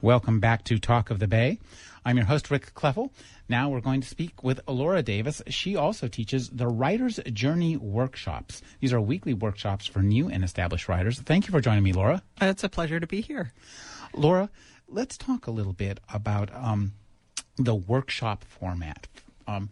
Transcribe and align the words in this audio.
Welcome 0.00 0.38
back 0.38 0.62
to 0.64 0.78
Talk 0.78 1.10
of 1.10 1.18
the 1.18 1.26
Bay. 1.26 1.58
I'm 2.04 2.16
your 2.16 2.26
host, 2.26 2.52
Rick 2.52 2.72
Kleffel. 2.72 3.10
Now 3.48 3.68
we're 3.68 3.80
going 3.80 4.00
to 4.00 4.06
speak 4.06 4.44
with 4.44 4.60
Laura 4.68 5.02
Davis. 5.02 5.42
She 5.48 5.74
also 5.74 6.06
teaches 6.06 6.50
the 6.50 6.68
Writer's 6.68 7.18
Journey 7.32 7.76
workshops. 7.76 8.62
These 8.78 8.92
are 8.92 9.00
weekly 9.00 9.34
workshops 9.34 9.86
for 9.86 9.98
new 9.98 10.28
and 10.28 10.44
established 10.44 10.88
writers. 10.88 11.18
Thank 11.18 11.48
you 11.48 11.50
for 11.50 11.60
joining 11.60 11.82
me, 11.82 11.92
Laura. 11.92 12.22
It's 12.40 12.62
a 12.62 12.68
pleasure 12.68 13.00
to 13.00 13.08
be 13.08 13.20
here. 13.22 13.52
Laura, 14.14 14.50
let's 14.88 15.18
talk 15.18 15.48
a 15.48 15.50
little 15.50 15.72
bit 15.72 15.98
about 16.14 16.54
um, 16.54 16.92
the 17.56 17.74
workshop 17.74 18.44
format. 18.44 19.08
Um, 19.48 19.68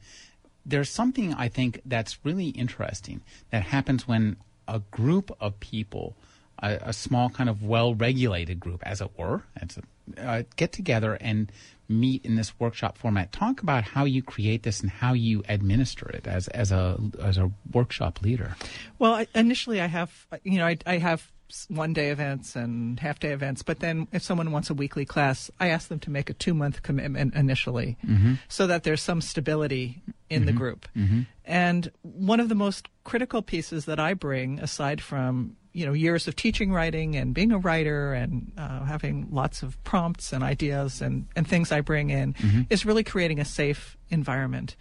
there's 0.65 0.91
something 0.91 1.35
I 1.35 1.47
think 1.47 1.83
that's 1.87 2.19
really 2.25 2.49
interesting 2.49 3.23
that 3.51 3.63
happens 3.63 4.09
when 4.09 4.39
a 4.67 4.81
group 4.91 5.31
of 5.41 5.61
people, 5.61 6.17
a, 6.61 6.81
a 6.83 6.93
small 6.93 7.31
kind 7.31 7.49
of 7.49 7.63
well-regulated 7.63 8.59
group, 8.59 8.83
as 8.85 9.01
it 9.01 9.17
were, 9.17 9.45
It's 9.55 9.77
a, 9.77 9.83
uh, 10.19 10.43
get 10.57 10.73
together 10.73 11.15
and 11.21 11.51
meet 11.89 12.25
in 12.25 12.35
this 12.37 12.59
workshop 12.59 12.99
format. 12.99 13.33
Talk 13.33 13.63
about 13.63 13.85
how 13.85 14.05
you 14.05 14.23
create 14.23 14.63
this 14.63 14.81
and 14.81 14.91
how 14.91 15.13
you 15.13 15.43
administer 15.49 16.09
it 16.09 16.27
as 16.27 16.49
as 16.49 16.73
a 16.73 16.99
as 17.23 17.39
a 17.39 17.51
workshop 17.73 18.23
leader. 18.23 18.57
Well, 18.99 19.15
I, 19.15 19.27
initially 19.35 19.81
I 19.81 19.87
have 19.87 20.27
you 20.43 20.59
know 20.59 20.67
I, 20.67 20.79
I 20.87 20.99
have 20.99 21.31
one 21.69 21.93
day 21.93 22.11
events 22.11 22.57
and 22.57 22.99
half 22.99 23.21
day 23.21 23.31
events, 23.31 23.63
but 23.63 23.81
then 23.81 24.09
if 24.13 24.23
someone 24.23 24.51
wants 24.51 24.71
a 24.71 24.75
weekly 24.75 25.05
class, 25.05 25.51
I 25.61 25.69
ask 25.69 25.89
them 25.89 26.01
to 26.01 26.11
make 26.11 26.29
a 26.31 26.35
two 26.35 26.55
month 26.55 26.83
commitment 26.83 27.35
initially, 27.35 27.97
mm-hmm. 28.05 28.35
so 28.49 28.67
that 28.67 28.83
there's 28.83 29.03
some 29.03 29.21
stability 29.21 30.03
in 30.29 30.41
mm-hmm. 30.41 30.47
the 30.47 30.53
group. 30.53 30.89
Mm-hmm. 30.97 31.21
And 31.45 31.91
one 32.03 32.41
of 32.41 32.49
the 32.49 32.55
most 32.55 32.89
critical 33.05 33.43
pieces 33.43 33.85
that 33.85 34.01
I 34.01 34.15
bring, 34.15 34.59
aside 34.59 35.01
from 35.01 35.57
you 35.77 35.85
know 35.85 35.93
years 35.93 36.27
of 36.27 36.35
teaching 36.35 36.73
writing 36.73 37.17
and 37.17 37.35
being 37.35 37.53
a 37.53 37.59
writer 37.59 38.15
and 38.15 38.51
uh, 38.57 38.83
having 38.85 39.29
lots 39.31 39.63
of 39.63 39.83
prompts 39.85 40.33
and 40.33 40.43
ideas 40.43 41.03
and, 41.03 41.27
and 41.37 41.47
things 41.47 41.71
I 41.71 41.83
bring 41.83 42.09
in 42.09 42.33
mm-hmm. 42.33 42.63
is 42.71 42.87
really 42.87 43.05
creating 43.05 43.41
a 43.41 43.45
safe 43.45 43.99
environment. 44.09 44.75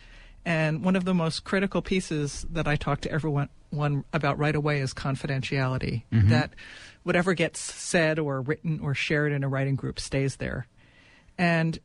And 0.45 0.85
one 0.85 0.95
of 0.95 1.03
the 1.03 1.13
most 1.13 1.43
critical 1.43 1.81
pieces 1.81 2.45
that 2.49 2.65
I 2.65 2.77
talk 2.77 3.01
to 3.01 3.11
everyone 3.11 3.49
one 3.71 4.05
about 4.13 4.37
right 4.37 4.55
away 4.55 4.79
is 4.79 4.93
confidentiality. 4.93 6.03
Mm-hmm. 6.13 6.29
That 6.29 6.51
whatever 7.03 7.33
gets 7.33 7.59
said 7.59 8.17
or 8.17 8.39
written 8.39 8.79
or 8.79 8.95
shared 8.95 9.33
in 9.33 9.43
a 9.43 9.49
writing 9.49 9.75
group 9.75 9.99
stays 9.99 10.37
there. 10.37 10.65
And 11.37 11.77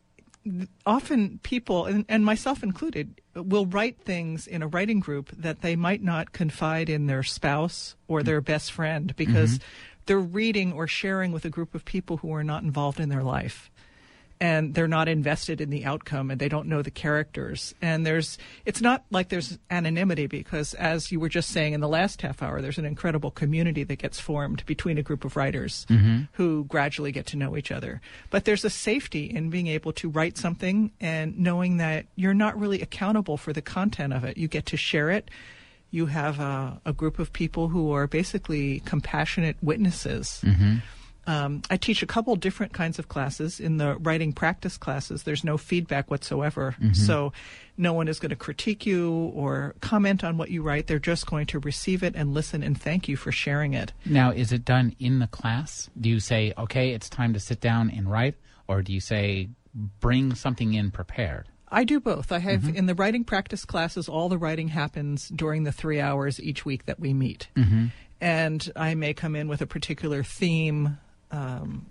often 0.87 1.41
people, 1.43 1.87
and, 1.87 2.05
and, 2.09 2.25
myself 2.25 2.63
included, 2.63 3.21
will 3.35 3.67
write 3.67 4.01
things 4.01 4.47
in 4.47 4.63
a 4.63 4.69
writing 4.69 5.01
group 5.01 5.31
that 5.31 5.61
they 5.61 5.77
might 5.77 6.03
not 6.03 6.33
confide 6.33 6.89
in 6.89 7.07
their 7.07 7.23
spouse 7.23 7.95
or 8.09 8.23
their 8.23 8.41
best 8.41 8.73
friend 8.73 9.15
because 9.17 9.59
mm-hmm. 9.59 9.69
they're 10.07 10.19
reading 10.19 10.73
or 10.73 10.87
sharing 10.87 11.33
with 11.33 11.45
a 11.45 11.51
group 11.51 11.75
of 11.75 11.85
people 11.85 12.19
who 12.19 12.33
are 12.33 12.45
not 12.45 12.63
involved 12.63 12.99
in 12.99 13.09
their 13.09 13.23
life 13.23 13.70
and 14.41 14.75
they're 14.75 14.89
not 14.89 15.07
invested 15.07 15.61
in 15.61 15.69
the 15.69 15.85
outcome 15.85 16.31
and 16.31 16.41
they 16.41 16.49
don't 16.49 16.67
know 16.67 16.81
the 16.81 16.91
characters. 16.91 17.75
And 17.83 18.07
there's 18.07 18.39
it's 18.65 18.81
not 18.81 19.05
like 19.11 19.29
there's 19.29 19.59
anonymity 19.71 20.27
because 20.27 20.73
as 20.75 21.13
you 21.13 21.21
were 21.21 21.29
just 21.29 21.51
saying 21.51 21.75
in 21.75 21.81
the 21.81 21.89
last 21.89 22.23
half 22.23 22.43
hour 22.43 22.63
there's 22.63 22.79
an 22.79 22.87
incredible 22.87 23.31
community 23.31 23.85
that 23.85 23.99
gets 23.99 24.19
formed 24.19 24.65
between 24.65 24.97
a 24.97 25.03
group 25.03 25.25
of 25.25 25.37
writers 25.37 25.87
mm-hmm. 25.91 26.23
who 26.33 26.65
gradually 26.65 27.13
get 27.13 27.27
to 27.27 27.37
know 27.37 27.57
each 27.57 27.71
other. 27.71 28.01
But 28.31 28.47
there's 28.47 28.65
a 28.65 28.71
safety 28.71 29.25
in 29.27 29.51
being 29.51 29.67
able 29.67 29.93
to 29.95 30.09
write 30.09 30.39
something 30.39 30.93
and 31.01 31.39
knowing 31.39 31.77
that 31.77 32.07
you're 32.17 32.35
not 32.35 32.59
really 32.59 32.81
accountable 32.81 33.37
for 33.37 33.53
the 33.53 33.63
content 33.63 34.15
of 34.15 34.25
it. 34.25 34.39
You 34.39 34.49
get 34.49 34.67
to 34.67 34.77
share 34.79 35.11
it. 35.11 35.31
You 35.91 36.07
have 36.07 36.41
a, 36.41 36.81
a 36.87 36.93
group 36.93 37.19
of 37.19 37.33
people 37.33 37.69
who 37.69 37.93
are 37.93 38.07
basically 38.07 38.81
compassionate 38.81 39.57
witnesses. 39.61 40.41
Mm-hmm 40.45 40.77
um, 41.27 41.63
I 41.71 41.77
teach 41.77 42.03
a 42.03 42.07
couple 42.07 42.35
different 42.37 42.73
kinds 42.73 42.99
of 42.99 43.09
classes. 43.09 43.61
In 43.61 43.77
the 43.77 43.97
writing 43.97 44.33
practice 44.33 44.77
classes, 44.77 45.23
there's 45.23 45.45
no 45.45 45.59
feedback 45.59 46.11
whatsoever. 46.11 46.75
Mm-hmm. 46.81 46.95
So 46.95 47.33
no 47.77 47.93
one 47.93 48.09
is 48.09 48.19
going 48.19 48.31
to 48.31 48.37
critique 48.37 48.87
you 48.87 49.31
or 49.35 49.75
comment 49.81 50.25
on 50.25 50.37
what 50.37 50.51
you 50.51 50.63
write. 50.63 50.87
They're 50.87 50.99
just 50.99 51.27
going 51.27 51.47
to 51.47 51.59
receive 51.59 52.03
it 52.03 52.15
and 52.17 52.35
listen 52.35 52.63
and 52.63 52.81
thank 52.81 53.09
you 53.09 53.17
for 53.17 53.33
sharing 53.33 53.75
it. 53.75 53.93
Now, 54.05 54.31
is 54.31 54.53
it 54.53 54.65
done 54.65 54.95
in 54.99 55.19
the 55.19 55.27
class? 55.27 55.91
Do 56.01 56.09
you 56.09 56.21
say, 56.21 56.53
okay, 56.57 56.91
it's 56.91 57.09
time 57.09 57.33
to 57.35 57.41
sit 57.41 57.61
down 57.61 57.91
and 57.91 58.11
write? 58.11 58.35
Or 58.67 58.83
do 58.83 58.93
you 58.93 59.01
say, 59.01 59.51
bring 59.75 60.35
something 60.35 60.75
in 60.75 60.91
prepared? 60.91 61.49
I 61.69 61.85
do 61.85 62.01
both. 62.01 62.33
I 62.33 62.39
have 62.39 62.63
mm-hmm. 62.63 62.77
in 62.77 62.87
the 62.87 62.95
writing 62.95 63.25
practice 63.25 63.65
classes, 63.65 64.09
all 64.09 64.29
the 64.29 64.39
writing 64.39 64.69
happens 64.69 65.29
during 65.29 65.63
the 65.63 65.73
three 65.73 66.01
hours 66.01 66.41
each 66.41 66.65
week 66.65 66.87
that 66.87 66.99
we 66.99 67.15
meet. 67.15 67.49
Mm-hmm. 67.57 67.87
And 68.21 68.73
I 68.75 68.95
may 68.95 69.15
come 69.15 69.37
in 69.37 69.49
with 69.49 69.63
a 69.63 69.67
particular 69.67 70.23
theme 70.23 70.99
um, 71.31 71.87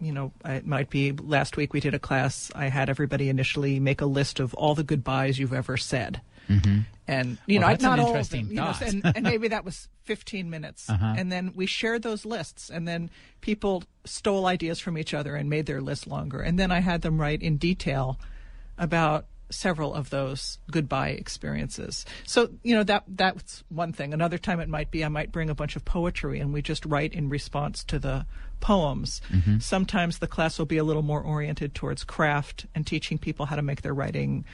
you 0.00 0.12
know, 0.12 0.32
it 0.44 0.66
might 0.66 0.90
be 0.90 1.12
last 1.12 1.56
week 1.56 1.72
we 1.72 1.80
did 1.80 1.94
a 1.94 1.98
class. 1.98 2.50
I 2.54 2.68
had 2.68 2.90
everybody 2.90 3.28
initially 3.28 3.80
make 3.80 4.00
a 4.00 4.06
list 4.06 4.40
of 4.40 4.54
all 4.54 4.74
the 4.74 4.82
goodbyes 4.82 5.38
you've 5.38 5.52
ever 5.52 5.76
said. 5.76 6.20
Mm-hmm. 6.48 6.80
And 7.06 7.38
you 7.46 7.60
well, 7.60 7.70
know, 7.70 7.76
not 7.80 7.98
all 7.98 8.16
of 8.16 8.28
them, 8.30 8.48
you 8.48 8.54
know, 8.54 8.74
and, 8.80 9.02
and, 9.04 9.22
maybe 9.22 9.48
that 9.48 9.64
was 9.64 9.88
15 10.04 10.48
minutes. 10.48 10.88
Uh-huh. 10.88 11.14
And 11.16 11.30
then 11.30 11.52
we 11.54 11.66
shared 11.66 12.02
those 12.02 12.24
lists, 12.24 12.70
and 12.70 12.88
then 12.88 13.10
people 13.40 13.84
stole 14.04 14.46
ideas 14.46 14.78
from 14.78 14.96
each 14.96 15.14
other 15.14 15.36
and 15.36 15.48
made 15.48 15.66
their 15.66 15.80
list 15.80 16.06
longer. 16.06 16.40
And 16.40 16.58
then 16.58 16.70
I 16.70 16.80
had 16.80 17.02
them 17.02 17.20
write 17.20 17.42
in 17.42 17.56
detail 17.56 18.18
about 18.78 19.26
several 19.50 19.94
of 19.94 20.10
those 20.10 20.58
goodbye 20.70 21.10
experiences. 21.10 22.04
So, 22.26 22.50
you 22.62 22.74
know, 22.74 22.84
that 22.84 23.04
that's 23.08 23.62
one 23.68 23.92
thing. 23.92 24.12
Another 24.14 24.38
time 24.38 24.60
it 24.60 24.68
might 24.68 24.90
be 24.90 25.04
I 25.04 25.08
might 25.08 25.32
bring 25.32 25.50
a 25.50 25.54
bunch 25.54 25.76
of 25.76 25.84
poetry 25.84 26.40
and 26.40 26.52
we 26.52 26.62
just 26.62 26.84
write 26.86 27.12
in 27.12 27.28
response 27.28 27.84
to 27.84 27.98
the 27.98 28.26
poems. 28.60 29.20
Mm-hmm. 29.30 29.58
Sometimes 29.58 30.18
the 30.18 30.26
class 30.26 30.58
will 30.58 30.66
be 30.66 30.78
a 30.78 30.84
little 30.84 31.02
more 31.02 31.20
oriented 31.20 31.74
towards 31.74 32.04
craft 32.04 32.66
and 32.74 32.86
teaching 32.86 33.18
people 33.18 33.46
how 33.46 33.56
to 33.56 33.62
make 33.62 33.82
their 33.82 33.94
writing 33.94 34.44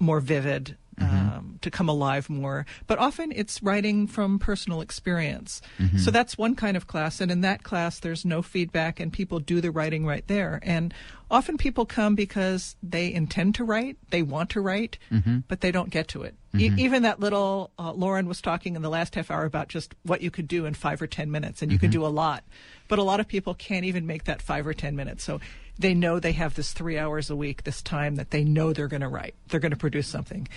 more 0.00 0.20
vivid 0.20 0.76
mm-hmm. 1.00 1.38
um, 1.38 1.58
to 1.62 1.70
come 1.70 1.88
alive 1.88 2.28
more. 2.28 2.66
But 2.86 2.98
often 2.98 3.32
it's 3.34 3.62
writing 3.62 4.06
from 4.06 4.38
personal 4.38 4.80
experience. 4.80 5.60
Mm-hmm. 5.78 5.98
So 5.98 6.10
that's 6.10 6.38
one 6.38 6.54
kind 6.54 6.76
of 6.76 6.86
class. 6.86 7.20
And 7.20 7.30
in 7.30 7.40
that 7.42 7.62
class, 7.62 7.98
there's 8.00 8.24
no 8.24 8.42
feedback 8.42 9.00
and 9.00 9.12
people 9.12 9.40
do 9.40 9.60
the 9.60 9.70
writing 9.70 10.06
right 10.06 10.26
there. 10.26 10.60
And 10.62 10.92
often 11.30 11.56
people 11.56 11.86
come 11.86 12.14
because 12.14 12.76
they 12.82 13.12
intend 13.12 13.54
to 13.56 13.64
write, 13.64 13.96
they 14.10 14.22
want 14.22 14.50
to 14.50 14.60
write, 14.60 14.98
mm-hmm. 15.10 15.38
but 15.48 15.60
they 15.60 15.70
don't 15.70 15.90
get 15.90 16.08
to 16.08 16.22
it. 16.22 16.34
E- 16.54 16.68
mm-hmm. 16.68 16.78
even 16.80 17.02
that 17.02 17.20
little, 17.20 17.70
uh, 17.78 17.92
Lauren 17.92 18.26
was 18.26 18.40
talking 18.40 18.74
in 18.74 18.82
the 18.82 18.90
last 18.90 19.14
half 19.14 19.30
hour 19.30 19.44
about 19.44 19.68
just 19.68 19.94
what 20.02 20.20
you 20.20 20.30
could 20.30 20.48
do 20.48 20.66
in 20.66 20.74
five 20.74 21.00
or 21.00 21.06
10 21.06 21.30
minutes, 21.30 21.62
and 21.62 21.70
you 21.70 21.78
could 21.78 21.90
mm-hmm. 21.90 22.00
do 22.00 22.06
a 22.06 22.08
lot. 22.08 22.42
But 22.88 22.98
a 22.98 23.04
lot 23.04 23.20
of 23.20 23.28
people 23.28 23.54
can't 23.54 23.84
even 23.84 24.06
make 24.06 24.24
that 24.24 24.42
five 24.42 24.66
or 24.66 24.74
10 24.74 24.96
minutes. 24.96 25.22
So 25.22 25.40
they 25.78 25.94
know 25.94 26.18
they 26.18 26.32
have 26.32 26.54
this 26.54 26.72
three 26.72 26.98
hours 26.98 27.30
a 27.30 27.36
week, 27.36 27.64
this 27.64 27.82
time 27.82 28.16
that 28.16 28.30
they 28.30 28.44
know 28.44 28.72
they're 28.72 28.88
going 28.88 29.00
to 29.00 29.08
write, 29.08 29.34
they're 29.48 29.60
going 29.60 29.70
to 29.70 29.76
produce 29.76 30.08
something. 30.08 30.48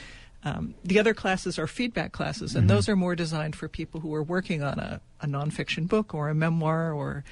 Um, 0.45 0.75
the 0.83 0.99
other 0.99 1.13
classes 1.13 1.57
are 1.57 1.67
feedback 1.67 2.11
classes, 2.11 2.55
and 2.55 2.63
mm-hmm. 2.63 2.75
those 2.75 2.89
are 2.89 2.95
more 2.95 3.15
designed 3.15 3.55
for 3.55 3.69
people 3.69 4.01
who 4.01 4.13
are 4.13 4.23
working 4.23 4.61
on 4.61 4.77
a, 4.77 4.99
a 5.21 5.25
nonfiction 5.25 5.87
book 5.87 6.13
or 6.13 6.29
a 6.29 6.35
memoir 6.35 6.91
or 6.91 7.23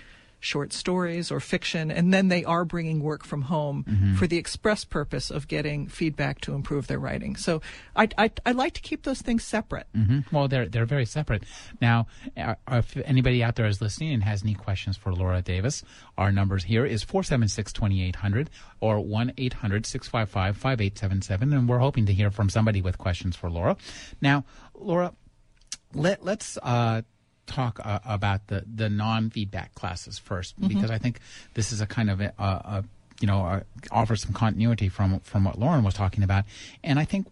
short 0.41 0.73
stories 0.73 1.31
or 1.31 1.39
fiction, 1.39 1.91
and 1.91 2.13
then 2.13 2.27
they 2.27 2.43
are 2.43 2.65
bringing 2.65 3.01
work 3.01 3.23
from 3.23 3.43
home 3.43 3.85
mm-hmm. 3.87 4.15
for 4.15 4.27
the 4.27 4.37
express 4.37 4.83
purpose 4.83 5.29
of 5.29 5.47
getting 5.47 5.87
feedback 5.87 6.41
to 6.41 6.53
improve 6.53 6.87
their 6.87 6.99
writing. 6.99 7.35
So 7.35 7.61
I, 7.95 8.09
I, 8.17 8.31
I 8.45 8.51
like 8.51 8.73
to 8.73 8.81
keep 8.81 9.03
those 9.03 9.21
things 9.21 9.43
separate. 9.43 9.85
Mm-hmm. 9.95 10.35
Well, 10.35 10.47
they're 10.47 10.67
they're 10.67 10.85
very 10.85 11.05
separate. 11.05 11.43
Now, 11.79 12.07
uh, 12.35 12.55
if 12.71 12.97
anybody 13.05 13.43
out 13.43 13.55
there 13.55 13.67
is 13.67 13.81
listening 13.81 14.13
and 14.13 14.23
has 14.23 14.41
any 14.41 14.55
questions 14.55 14.97
for 14.97 15.13
Laura 15.13 15.43
Davis, 15.43 15.83
our 16.17 16.31
numbers 16.31 16.63
here 16.63 16.85
is 16.85 17.05
476-2800 17.05 18.47
or 18.79 18.97
1-800-655-5877, 18.97 21.41
and 21.41 21.69
we're 21.69 21.77
hoping 21.77 22.07
to 22.07 22.13
hear 22.13 22.31
from 22.31 22.49
somebody 22.49 22.81
with 22.81 22.97
questions 22.97 23.35
for 23.35 23.47
Laura. 23.49 23.77
Now, 24.21 24.43
Laura, 24.73 25.13
let, 25.93 26.25
let's 26.25 26.57
uh, 26.63 27.03
talk 27.51 27.79
uh, 27.83 27.99
about 28.05 28.47
the 28.47 28.63
the 28.73 28.89
non 28.89 29.29
feedback 29.29 29.75
classes 29.75 30.21
1st 30.25 30.53
mm-hmm. 30.53 30.67
because 30.67 30.91
I 30.91 30.97
think 30.97 31.19
this 31.53 31.71
is 31.71 31.81
a 31.81 31.85
kind 31.85 32.09
of 32.09 32.21
a, 32.21 32.33
a, 32.37 32.43
a 32.43 32.83
you 33.19 33.27
know 33.27 33.61
offers 33.91 34.23
some 34.23 34.33
continuity 34.33 34.89
from 34.89 35.19
from 35.21 35.43
what 35.43 35.59
Lauren 35.59 35.83
was 35.83 35.93
talking 35.93 36.23
about, 36.23 36.45
and 36.83 36.99
I 36.99 37.05
think 37.05 37.27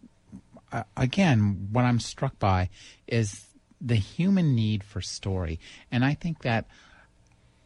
uh, 0.71 0.83
again 0.95 1.69
what 1.71 1.85
I'm 1.85 1.99
struck 1.99 2.37
by 2.39 2.69
is 3.07 3.45
the 3.81 3.95
human 3.95 4.55
need 4.55 4.83
for 4.83 5.01
story, 5.01 5.59
and 5.91 6.03
I 6.05 6.13
think 6.13 6.43
that 6.43 6.65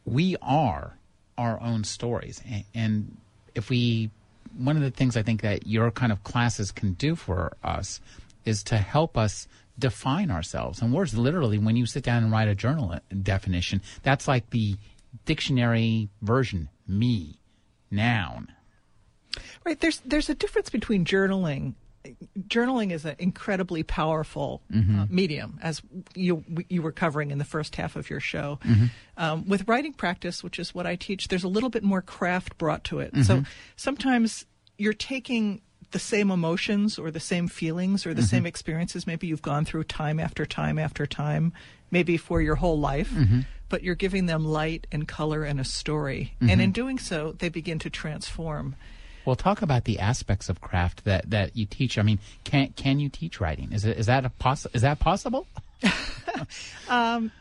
we 0.05 0.35
are 0.41 0.97
our 1.37 1.59
own 1.61 1.83
stories, 1.83 2.41
and, 2.47 2.63
and 2.73 3.17
if 3.55 3.69
we 3.69 4.11
one 4.57 4.75
of 4.75 4.83
the 4.83 4.91
things 4.91 5.17
I 5.17 5.23
think 5.23 5.41
that 5.41 5.67
your 5.67 5.91
kind 5.91 6.11
of 6.11 6.23
classes 6.23 6.71
can 6.71 6.93
do 6.93 7.15
for 7.15 7.57
us 7.63 7.99
is 8.45 8.63
to 8.63 8.77
help 8.77 9.17
us 9.17 9.47
define 9.77 10.31
ourselves. 10.31 10.81
And 10.81 10.93
words, 10.93 11.17
literally, 11.17 11.57
when 11.57 11.75
you 11.75 11.85
sit 11.85 12.03
down 12.03 12.23
and 12.23 12.31
write 12.31 12.47
a 12.47 12.55
journal 12.55 12.99
definition, 13.21 13.81
that's 14.03 14.27
like 14.27 14.49
the 14.51 14.77
dictionary 15.25 16.09
version. 16.21 16.69
Me, 16.87 17.39
noun. 17.89 18.51
Right. 19.65 19.79
There's 19.79 19.99
there's 20.05 20.29
a 20.29 20.35
difference 20.35 20.69
between 20.69 21.05
journaling. 21.05 21.73
Journaling 22.37 22.91
is 22.91 23.05
an 23.05 23.15
incredibly 23.17 23.81
powerful 23.81 24.61
uh, 24.75 25.05
medium, 25.09 25.57
as 25.61 25.81
you 26.15 26.43
you 26.67 26.81
were 26.81 26.91
covering 26.91 27.31
in 27.31 27.37
the 27.37 27.45
first 27.45 27.77
half 27.77 27.95
of 27.95 28.09
your 28.09 28.19
show. 28.19 28.59
Um, 29.15 29.47
with 29.47 29.67
writing 29.69 29.93
practice, 29.93 30.43
which 30.43 30.59
is 30.59 30.75
what 30.75 30.85
I 30.85 30.95
teach, 30.97 31.29
there's 31.29 31.45
a 31.45 31.47
little 31.47 31.69
bit 31.69 31.81
more 31.81 32.01
craft 32.01 32.57
brought 32.57 32.83
to 32.85 32.99
it. 32.99 33.13
So 33.23 33.43
sometimes 33.77 34.45
you're 34.77 34.93
taking 34.93 35.61
the 35.93 35.99
same 35.99 36.29
emotions 36.29 36.99
or 36.99 37.09
the 37.09 37.19
same 37.19 37.47
feelings 37.47 38.05
or 38.05 38.13
the 38.13 38.21
mm-hmm. 38.21 38.27
same 38.27 38.45
experiences 38.45 39.07
maybe 39.07 39.27
you've 39.27 39.41
gone 39.41 39.63
through 39.63 39.85
time 39.85 40.19
after 40.19 40.45
time 40.45 40.77
after 40.77 41.05
time, 41.05 41.53
maybe 41.91 42.17
for 42.17 42.41
your 42.41 42.55
whole 42.55 42.79
life, 42.79 43.11
mm-hmm. 43.11 43.41
but 43.69 43.83
you're 43.83 43.95
giving 43.95 44.25
them 44.25 44.43
light 44.43 44.85
and 44.91 45.07
color 45.07 45.43
and 45.43 45.59
a 45.59 45.63
story. 45.63 46.35
And 46.41 46.49
in 46.49 46.59
mm-hmm. 46.59 46.71
doing 46.71 46.99
so, 46.99 47.33
they 47.33 47.47
begin 47.47 47.79
to 47.79 47.89
transform. 47.89 48.75
Well, 49.25 49.35
talk 49.35 49.61
about 49.61 49.85
the 49.85 49.99
aspects 49.99 50.49
of 50.49 50.59
craft 50.59 51.05
that, 51.05 51.29
that 51.29 51.55
you 51.55 51.65
teach. 51.65 51.97
I 51.97 52.01
mean, 52.01 52.19
can 52.43 52.73
can 52.75 52.99
you 52.99 53.07
teach 53.07 53.39
writing? 53.39 53.71
Is 53.71 53.85
it 53.85 53.97
is 53.97 54.07
that 54.07 54.25
a 54.25 54.29
poss- 54.29 54.67
is 54.73 54.81
that 54.81 54.99
possible? 54.99 55.47
Um, 56.89 57.31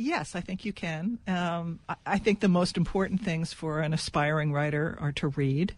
Yes, 0.00 0.36
I 0.36 0.40
think 0.40 0.64
you 0.64 0.72
can. 0.72 1.18
Um, 1.26 1.80
I, 1.88 1.96
I 2.06 2.18
think 2.18 2.38
the 2.38 2.48
most 2.48 2.76
important 2.76 3.20
things 3.24 3.52
for 3.52 3.80
an 3.80 3.92
aspiring 3.92 4.52
writer 4.52 4.96
are 5.00 5.10
to 5.12 5.28
read. 5.28 5.74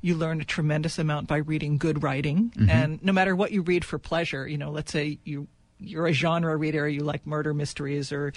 You 0.00 0.16
learn 0.16 0.40
a 0.40 0.44
tremendous 0.44 0.98
amount 0.98 1.28
by 1.28 1.36
reading 1.36 1.76
good 1.76 2.02
writing, 2.02 2.50
and 2.70 2.98
no 3.04 3.12
matter 3.12 3.36
what 3.36 3.52
you 3.52 3.60
read 3.60 3.84
for 3.84 3.98
pleasure, 3.98 4.48
you 4.48 4.56
know, 4.56 4.70
let's 4.70 4.90
say 4.90 5.18
you 5.24 5.46
you're 5.78 6.06
a 6.06 6.12
genre 6.12 6.56
reader, 6.56 6.88
you 6.88 7.04
like 7.04 7.26
murder 7.26 7.52
mysteries, 7.54 8.10
or 8.10 8.32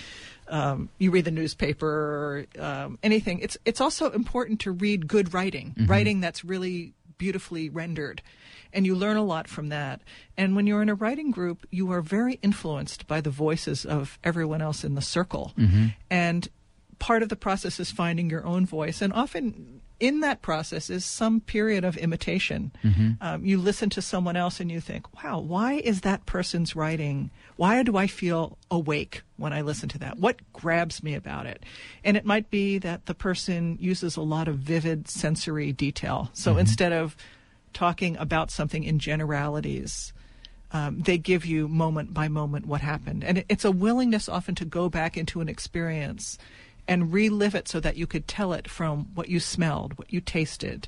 um, 0.49 0.89
you 0.99 1.09
read 1.11 1.23
the 1.25 1.31
newspaper, 1.31 1.87
or 1.87 2.45
um, 2.59 2.99
anything. 3.01 3.39
It's 3.39 3.57
it's 3.63 3.79
also 3.79 4.11
important 4.11 4.59
to 4.61 4.71
read 4.73 5.07
good 5.07 5.33
writing, 5.33 5.73
writing 5.87 6.19
that's 6.19 6.43
really 6.43 6.93
beautifully 7.17 7.69
rendered. 7.69 8.21
And 8.73 8.85
you 8.85 8.95
learn 8.95 9.17
a 9.17 9.23
lot 9.23 9.47
from 9.47 9.69
that. 9.69 10.01
And 10.37 10.55
when 10.55 10.67
you're 10.67 10.81
in 10.81 10.89
a 10.89 10.95
writing 10.95 11.31
group, 11.31 11.65
you 11.71 11.91
are 11.91 12.01
very 12.01 12.39
influenced 12.41 13.07
by 13.07 13.21
the 13.21 13.29
voices 13.29 13.85
of 13.85 14.17
everyone 14.23 14.61
else 14.61 14.83
in 14.83 14.95
the 14.95 15.01
circle. 15.01 15.53
Mm-hmm. 15.57 15.87
And 16.09 16.47
part 16.99 17.23
of 17.23 17.29
the 17.29 17.35
process 17.35 17.79
is 17.79 17.91
finding 17.91 18.29
your 18.29 18.45
own 18.45 18.65
voice. 18.65 19.01
And 19.01 19.11
often 19.11 19.81
in 20.01 20.21
that 20.21 20.41
process 20.41 20.89
is 20.89 21.05
some 21.05 21.39
period 21.41 21.85
of 21.85 21.95
imitation. 21.97 22.71
Mm-hmm. 22.83 23.11
Um, 23.21 23.45
you 23.45 23.59
listen 23.59 23.89
to 23.91 24.01
someone 24.01 24.35
else 24.35 24.59
and 24.59 24.71
you 24.71 24.81
think, 24.81 25.05
wow, 25.23 25.39
why 25.39 25.73
is 25.73 26.01
that 26.01 26.25
person's 26.25 26.75
writing? 26.75 27.29
Why 27.55 27.83
do 27.83 27.95
I 27.97 28.07
feel 28.07 28.57
awake 28.71 29.21
when 29.37 29.53
I 29.53 29.61
listen 29.61 29.89
to 29.89 29.99
that? 29.99 30.17
What 30.17 30.39
grabs 30.53 31.03
me 31.03 31.13
about 31.13 31.45
it? 31.45 31.63
And 32.03 32.17
it 32.17 32.25
might 32.25 32.49
be 32.49 32.79
that 32.79 33.05
the 33.05 33.13
person 33.13 33.77
uses 33.79 34.17
a 34.17 34.21
lot 34.21 34.47
of 34.47 34.57
vivid 34.57 35.07
sensory 35.07 35.71
detail. 35.71 36.31
So 36.33 36.51
mm-hmm. 36.51 36.61
instead 36.61 36.93
of 36.93 37.15
talking 37.73 38.17
about 38.17 38.51
something 38.51 38.83
in 38.83 38.99
generalities, 38.99 40.13
um, 40.71 40.99
they 41.01 41.17
give 41.17 41.45
you 41.45 41.67
moment 41.67 42.13
by 42.13 42.27
moment 42.27 42.65
what 42.65 42.81
happened. 42.81 43.23
And 43.23 43.43
it's 43.49 43.65
a 43.65 43.71
willingness 43.71 44.29
often 44.29 44.55
to 44.55 44.65
go 44.65 44.89
back 44.89 45.17
into 45.17 45.41
an 45.41 45.49
experience 45.49 46.37
and 46.87 47.13
relive 47.13 47.55
it 47.55 47.67
so 47.67 47.79
that 47.79 47.97
you 47.97 48.07
could 48.07 48.27
tell 48.27 48.53
it 48.53 48.69
from 48.69 49.07
what 49.13 49.29
you 49.29 49.39
smelled, 49.39 49.97
what 49.97 50.11
you 50.11 50.21
tasted, 50.21 50.87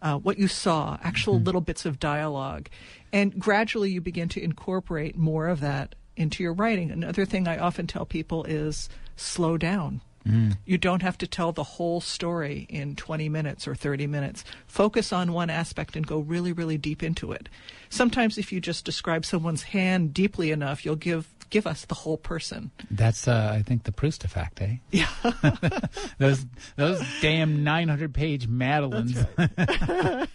uh, 0.00 0.18
what 0.18 0.38
you 0.38 0.48
saw, 0.48 0.98
actual 1.02 1.40
little 1.40 1.60
bits 1.60 1.86
of 1.86 1.98
dialogue. 1.98 2.68
And 3.12 3.38
gradually 3.38 3.90
you 3.90 4.00
begin 4.00 4.28
to 4.30 4.42
incorporate 4.42 5.16
more 5.16 5.48
of 5.48 5.60
that 5.60 5.94
into 6.16 6.42
your 6.42 6.52
writing. 6.52 6.90
Another 6.90 7.24
thing 7.24 7.48
I 7.48 7.58
often 7.58 7.86
tell 7.86 8.04
people 8.04 8.44
is 8.44 8.88
slow 9.16 9.56
down. 9.56 10.00
You 10.24 10.78
don't 10.78 11.02
have 11.02 11.18
to 11.18 11.26
tell 11.26 11.52
the 11.52 11.64
whole 11.64 12.00
story 12.00 12.66
in 12.68 12.94
20 12.96 13.28
minutes 13.28 13.66
or 13.66 13.74
30 13.74 14.06
minutes. 14.06 14.44
Focus 14.66 15.12
on 15.12 15.32
one 15.32 15.50
aspect 15.50 15.96
and 15.96 16.06
go 16.06 16.20
really, 16.20 16.52
really 16.52 16.78
deep 16.78 17.02
into 17.02 17.32
it. 17.32 17.48
Sometimes, 17.90 18.38
if 18.38 18.52
you 18.52 18.60
just 18.60 18.84
describe 18.84 19.24
someone's 19.24 19.64
hand 19.64 20.14
deeply 20.14 20.50
enough, 20.50 20.84
you'll 20.84 20.96
give 20.96 21.28
give 21.50 21.66
us 21.66 21.84
the 21.84 21.94
whole 21.94 22.16
person. 22.16 22.70
That's 22.90 23.28
uh, 23.28 23.52
I 23.54 23.62
think 23.62 23.84
the 23.84 23.92
Proust 23.92 24.24
effect, 24.24 24.60
eh? 24.62 24.76
Yeah. 24.90 25.08
those 26.18 26.46
those 26.76 27.00
damn 27.20 27.62
900 27.62 28.14
page 28.14 28.48
Madeleines. 28.48 29.24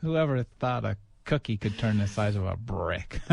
Whoever 0.00 0.44
thought 0.60 0.84
a 0.84 0.96
cookie 1.28 1.58
could 1.58 1.78
turn 1.78 1.98
the 1.98 2.08
size 2.08 2.34
of 2.34 2.44
a 2.44 2.56
brick? 2.56 3.20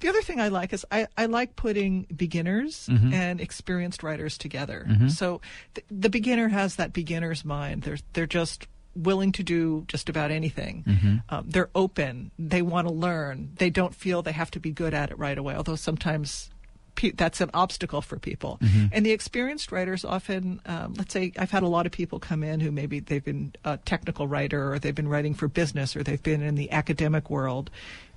The 0.00 0.08
other 0.08 0.22
thing 0.22 0.40
I 0.40 0.48
like 0.48 0.72
is 0.72 0.84
I, 0.90 1.06
I 1.16 1.26
like 1.26 1.56
putting 1.56 2.06
beginners 2.14 2.88
mm-hmm. 2.90 3.12
and 3.12 3.40
experienced 3.40 4.02
writers 4.02 4.36
together. 4.36 4.84
Mm-hmm. 4.88 5.08
So 5.08 5.40
th- 5.74 5.86
the 5.90 6.10
beginner 6.10 6.48
has 6.48 6.76
that 6.76 6.92
beginner's 6.92 7.44
mind. 7.44 7.82
They're 7.82 7.98
they're 8.12 8.26
just 8.26 8.66
willing 8.94 9.32
to 9.32 9.42
do 9.42 9.84
just 9.88 10.08
about 10.08 10.30
anything. 10.30 10.84
Mm-hmm. 10.86 11.16
Um, 11.28 11.44
they're 11.48 11.70
open. 11.74 12.30
They 12.38 12.62
want 12.62 12.88
to 12.88 12.94
learn. 12.94 13.52
They 13.56 13.70
don't 13.70 13.94
feel 13.94 14.22
they 14.22 14.32
have 14.32 14.50
to 14.52 14.60
be 14.60 14.72
good 14.72 14.94
at 14.94 15.10
it 15.10 15.18
right 15.18 15.36
away. 15.36 15.54
Although 15.54 15.76
sometimes 15.76 16.50
pe- 16.96 17.12
that's 17.12 17.40
an 17.40 17.50
obstacle 17.54 18.02
for 18.02 18.18
people. 18.18 18.58
Mm-hmm. 18.60 18.86
And 18.92 19.06
the 19.06 19.12
experienced 19.12 19.70
writers 19.70 20.04
often, 20.04 20.60
um, 20.66 20.94
let's 20.94 21.12
say, 21.12 21.32
I've 21.38 21.50
had 21.50 21.62
a 21.62 21.68
lot 21.68 21.86
of 21.86 21.92
people 21.92 22.18
come 22.18 22.42
in 22.42 22.60
who 22.60 22.72
maybe 22.72 23.00
they've 23.00 23.24
been 23.24 23.52
a 23.64 23.76
technical 23.76 24.26
writer 24.26 24.72
or 24.72 24.78
they've 24.78 24.94
been 24.94 25.08
writing 25.08 25.34
for 25.34 25.46
business 25.46 25.94
or 25.94 26.02
they've 26.02 26.22
been 26.22 26.42
in 26.42 26.56
the 26.56 26.72
academic 26.72 27.30
world 27.30 27.70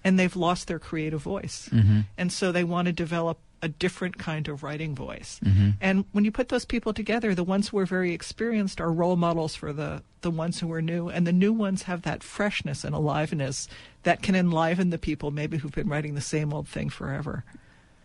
and 0.04 0.18
they've 0.18 0.36
lost 0.36 0.68
their 0.68 0.80
creative 0.80 1.22
voice. 1.22 1.70
Mm-hmm. 1.72 2.02
And 2.18 2.31
so 2.31 2.52
they 2.52 2.64
want 2.64 2.88
to 2.88 2.94
develop 2.94 3.38
a 3.62 3.68
different 3.68 4.18
kind 4.18 4.48
of 4.48 4.64
writing 4.64 4.96
voice. 4.96 5.40
Mm-hmm. 5.44 5.72
And 5.82 6.06
when 6.14 6.24
you 6.24 6.32
put 6.32 6.50
those 6.50 6.66
people 6.66 6.94
together, 6.94 7.36
the 7.36 7.44
ones 7.44 7.70
who 7.70 7.78
are 7.80 7.86
very 7.86 8.14
experienced 8.14 8.80
are 8.80 8.92
role 8.92 9.18
models 9.18 9.56
for 9.56 9.74
the, 9.74 10.02
the 10.22 10.32
ones 10.32 10.60
who 10.60 10.72
are 10.72 10.82
new, 10.82 11.10
and 11.10 11.28
the 11.28 11.34
new 11.34 11.52
ones 11.52 11.84
have 11.84 12.04
that 12.04 12.24
freshness 12.24 12.84
and 12.84 12.96
aliveness 12.96 13.68
that 14.04 14.22
can 14.22 14.36
enliven 14.36 14.92
the 14.92 14.98
people 14.98 15.32
maybe 15.32 15.58
who've 15.58 15.74
been 15.74 15.90
writing 15.90 16.16
the 16.16 16.22
same 16.22 16.54
old 16.54 16.68
thing 16.68 16.90
forever. 16.90 17.44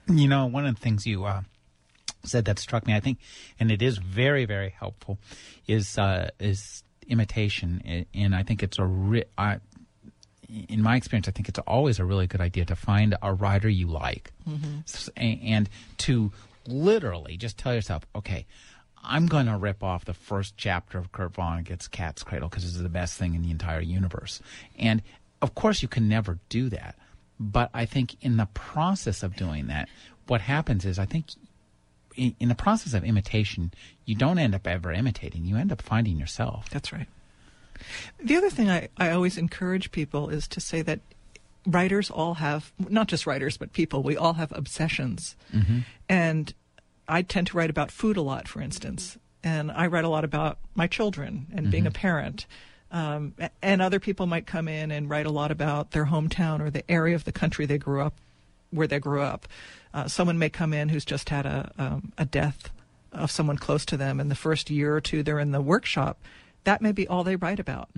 You 0.09 0.29
know, 0.29 0.47
one 0.47 0.67
of 0.67 0.75
the 0.75 0.81
things 0.81 1.07
you 1.07 1.25
uh, 1.25 1.43
said 2.25 2.45
that 2.47 2.59
struck 2.59 2.87
me, 2.87 2.95
I 2.95 3.01
think, 3.01 3.19
and 3.59 3.71
it 3.71 3.81
is 3.83 3.99
very, 3.99 4.45
very 4.45 4.71
helpful, 4.71 5.19
is 5.67 5.97
uh, 5.99 6.31
is 6.39 6.83
imitation, 7.09 8.07
and 8.15 8.35
I 8.35 8.43
think 8.43 8.63
it's 8.63 8.79
a 8.79 8.85
ri- 8.85 9.25
I, 9.39 9.59
in 10.69 10.83
my 10.83 10.97
experience, 10.97 11.29
I 11.29 11.31
think 11.33 11.49
it's 11.49 11.59
always 11.61 11.99
a 11.99 12.05
really 12.05 12.27
good 12.27 12.41
idea 12.41 12.65
to 12.67 12.77
find 12.77 13.17
a 13.23 13.33
writer 13.33 13.69
you 13.69 13.87
like, 13.89 14.33
a- 15.17 15.21
and 15.21 15.69
to 15.99 16.33
literally 16.67 17.37
just 17.37 17.59
tell 17.59 17.75
yourself, 17.75 18.07
okay. 18.15 18.47
I'm 19.07 19.27
going 19.27 19.45
to 19.45 19.59
rip 19.59 19.83
off 19.85 20.07
the 20.07 20.15
first 20.15 20.57
chapter 20.57 20.97
of 20.97 21.13
Kurt 21.13 21.35
Vonnegut's 21.35 21.89
Cat's 21.89 22.23
Cradle 22.23 22.49
because 22.49 22.65
it's 22.65 22.79
the 22.79 22.89
best 22.89 23.19
thing 23.19 23.35
in 23.35 23.43
the 23.43 23.51
entire 23.51 23.83
universe. 23.83 24.41
And 24.79 25.03
of 25.43 25.55
course, 25.55 25.83
you 25.83 25.89
can 25.89 26.09
never 26.09 26.39
do 26.49 26.71
that. 26.71 26.97
But 27.45 27.71
I 27.75 27.85
think 27.85 28.17
in 28.23 28.39
the 28.39 28.47
process 28.55 29.23
of 29.23 29.37
doing 29.37 29.67
that, 29.67 29.89
what 30.27 30.41
happens 30.41 30.85
is 30.87 30.99
I 30.99 31.05
think 31.05 31.27
in, 32.17 32.35
in 32.41 32.49
the 32.49 32.55
process 32.55 32.95
of 32.95 33.05
imitation, 33.05 33.73
you 34.07 34.15
don't 34.15 34.39
end 34.39 34.55
up 34.55 34.67
ever 34.67 34.93
imitating. 34.93 35.45
You 35.45 35.57
end 35.57 35.71
up 35.71 35.83
finding 35.83 36.17
yourself. 36.17 36.71
That's 36.71 36.93
right. 36.93 37.07
The 38.23 38.37
other 38.37 38.51
thing 38.51 38.71
I, 38.71 38.89
I 38.97 39.11
always 39.11 39.37
encourage 39.37 39.93
people 39.93 40.31
is 40.31 40.49
to 40.49 40.61
say 40.61 40.81
that 40.83 41.01
writers 41.67 42.11
all 42.11 42.35
have, 42.35 42.73
not 42.79 43.09
just 43.09 43.27
writers, 43.27 43.57
but 43.57 43.73
people, 43.73 44.03
we 44.03 44.17
all 44.17 44.35
have 44.35 44.53
obsessions. 44.53 45.37
Mm-hmm. 45.53 45.81
And 46.09 46.55
I 47.07 47.23
tend 47.23 47.49
to 47.49 47.57
write 47.57 47.71
about 47.71 47.91
food 47.91 48.17
a 48.17 48.23
lot, 48.23 48.49
for 48.49 48.63
instance. 48.63 49.19
And 49.43 49.71
I 49.71 49.87
write 49.87 50.05
a 50.05 50.09
lot 50.09 50.25
about 50.25 50.59
my 50.75 50.87
children 50.87 51.49
and 51.53 51.71
being 51.71 51.87
a 51.87 51.91
mm-hmm. 51.91 52.01
parent. 52.01 52.47
Um, 52.95 53.35
and 53.61 53.83
other 53.83 53.99
people 53.99 54.27
might 54.27 54.47
come 54.47 54.69
in 54.69 54.93
and 54.93 55.11
write 55.11 55.27
a 55.27 55.31
lot 55.31 55.51
about 55.51 55.91
their 55.91 56.07
hometown 56.07 56.61
or 56.61 56.71
the 56.71 56.89
area 56.89 57.17
of 57.17 57.25
the 57.25 57.33
country 57.33 57.67
they 57.67 57.77
grew 57.77 58.01
up, 58.01 58.15
where 58.71 58.87
they 58.87 59.01
grew 59.01 59.21
up. 59.21 59.49
Uh, 59.93 60.07
someone 60.07 60.39
may 60.39 60.49
come 60.49 60.73
in 60.73 60.89
who's 60.91 61.05
just 61.05 61.29
had 61.29 61.45
a, 61.45 61.73
um, 61.77 62.13
a 62.17 62.25
death 62.25 62.71
of 63.13 63.31
someone 63.33 63.59
close 63.59 63.85
to 63.87 63.97
them, 63.97 64.21
and 64.21 64.31
the 64.31 64.37
first 64.37 64.71
year 64.71 64.95
or 64.95 65.01
two 65.01 65.23
they're 65.25 65.41
in 65.41 65.51
the 65.51 65.61
workshop, 65.61 66.19
that 66.63 66.81
may 66.81 66.93
be 66.93 67.07
all 67.09 67.25
they 67.25 67.37
write 67.37 67.59
about. 67.61 67.89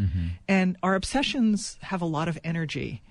And 0.49 0.76
our 0.83 0.95
obsessions 0.95 1.79
have 1.83 2.00
a 2.03 2.07
lot 2.07 2.26
of 2.26 2.38
energy. 2.43 3.03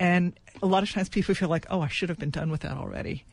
And 0.00 0.32
a 0.62 0.66
lot 0.66 0.82
of 0.82 0.90
times 0.90 1.08
people 1.10 1.34
feel 1.34 1.48
like, 1.50 1.66
oh, 1.70 1.80
I 1.82 1.88
should 1.88 2.08
have 2.08 2.18
been 2.18 2.30
done 2.30 2.50
with 2.50 2.62
that 2.62 2.76
already. 2.76 3.24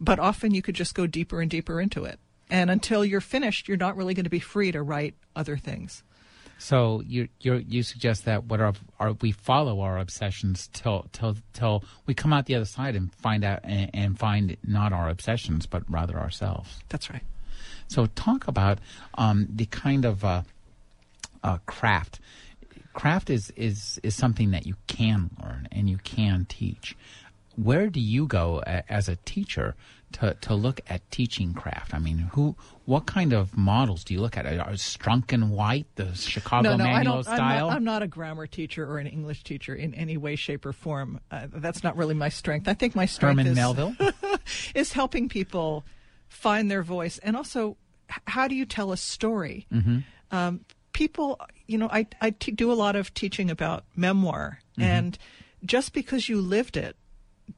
But 0.00 0.18
often 0.18 0.52
you 0.52 0.62
could 0.62 0.74
just 0.74 0.94
go 0.94 1.06
deeper 1.06 1.40
and 1.40 1.48
deeper 1.50 1.80
into 1.80 2.04
it. 2.04 2.18
And 2.50 2.70
until 2.70 3.04
you're 3.04 3.20
finished, 3.22 3.66
you're 3.68 3.78
not 3.78 3.96
really 3.96 4.14
going 4.14 4.24
to 4.24 4.30
be 4.30 4.40
free 4.40 4.72
to 4.72 4.82
write 4.82 5.14
other 5.34 5.56
things. 5.56 6.02
So 6.62 7.02
you 7.04 7.28
you 7.40 7.54
you 7.56 7.82
suggest 7.82 8.24
that 8.26 8.44
what 8.44 8.60
our, 8.60 8.74
our 9.00 9.14
we 9.14 9.32
follow 9.32 9.80
our 9.80 9.98
obsessions 9.98 10.68
till 10.72 11.06
till 11.12 11.36
till 11.52 11.82
we 12.06 12.14
come 12.14 12.32
out 12.32 12.46
the 12.46 12.54
other 12.54 12.66
side 12.66 12.94
and 12.94 13.12
find 13.16 13.42
out 13.42 13.60
and, 13.64 13.90
and 13.92 14.16
find 14.16 14.56
not 14.62 14.92
our 14.92 15.08
obsessions 15.08 15.66
but 15.66 15.82
rather 15.90 16.16
ourselves. 16.20 16.78
That's 16.88 17.10
right. 17.10 17.24
So 17.88 18.06
talk 18.06 18.46
about 18.46 18.78
um, 19.14 19.48
the 19.50 19.66
kind 19.66 20.04
of 20.04 20.24
uh, 20.24 20.42
uh, 21.42 21.58
craft. 21.66 22.20
Craft 22.92 23.28
is, 23.30 23.52
is 23.56 23.98
is 24.04 24.14
something 24.14 24.52
that 24.52 24.64
you 24.64 24.76
can 24.86 25.30
learn 25.42 25.66
and 25.72 25.90
you 25.90 25.98
can 25.98 26.46
teach. 26.48 26.96
where 27.56 27.88
do 27.88 28.00
you 28.00 28.26
go 28.26 28.62
a, 28.66 28.90
as 28.90 29.08
a 29.08 29.16
teacher 29.24 29.74
to, 30.14 30.34
to 30.42 30.54
look 30.54 30.80
at 30.88 31.08
teaching 31.10 31.54
craft? 31.54 31.94
I 31.94 31.98
mean, 31.98 32.18
who, 32.18 32.56
what 32.84 33.06
kind 33.06 33.32
of 33.32 33.56
models 33.56 34.04
do 34.04 34.14
you 34.14 34.20
look 34.20 34.36
at? 34.36 34.46
Are 34.46 34.72
Strunk 34.72 35.32
and 35.32 35.50
White, 35.50 35.86
the 35.96 36.14
Chicago 36.14 36.70
no, 36.70 36.76
no, 36.76 36.84
manual 36.84 37.12
I 37.12 37.14
don't, 37.14 37.24
style? 37.24 37.38
I'm 37.38 37.70
not, 37.70 37.76
I'm 37.76 37.84
not 37.84 38.02
a 38.02 38.06
grammar 38.06 38.46
teacher 38.46 38.84
or 38.88 38.98
an 38.98 39.06
English 39.06 39.44
teacher 39.44 39.74
in 39.74 39.94
any 39.94 40.16
way, 40.16 40.36
shape, 40.36 40.66
or 40.66 40.72
form. 40.72 41.20
Uh, 41.30 41.46
that's 41.52 41.82
not 41.82 41.96
really 41.96 42.14
my 42.14 42.28
strength. 42.28 42.68
I 42.68 42.74
think 42.74 42.94
my 42.94 43.06
strength 43.06 43.38
Herman 43.38 43.46
is, 43.48 43.56
Melville? 43.56 43.94
is 44.74 44.92
helping 44.92 45.28
people 45.28 45.84
find 46.28 46.70
their 46.70 46.82
voice 46.82 47.18
and 47.18 47.36
also 47.36 47.76
how 48.26 48.48
do 48.48 48.54
you 48.54 48.66
tell 48.66 48.92
a 48.92 48.96
story? 48.96 49.66
Mm-hmm. 49.72 49.98
Um, 50.30 50.64
people, 50.92 51.40
you 51.66 51.78
know, 51.78 51.88
I, 51.90 52.06
I 52.20 52.30
t- 52.30 52.52
do 52.52 52.70
a 52.70 52.74
lot 52.74 52.96
of 52.96 53.14
teaching 53.14 53.50
about 53.50 53.84
memoir, 53.96 54.58
Mm-hmm. 54.72 54.82
and 54.88 55.18
just 55.66 55.92
because 55.92 56.30
you 56.30 56.40
lived 56.40 56.78
it 56.78 56.96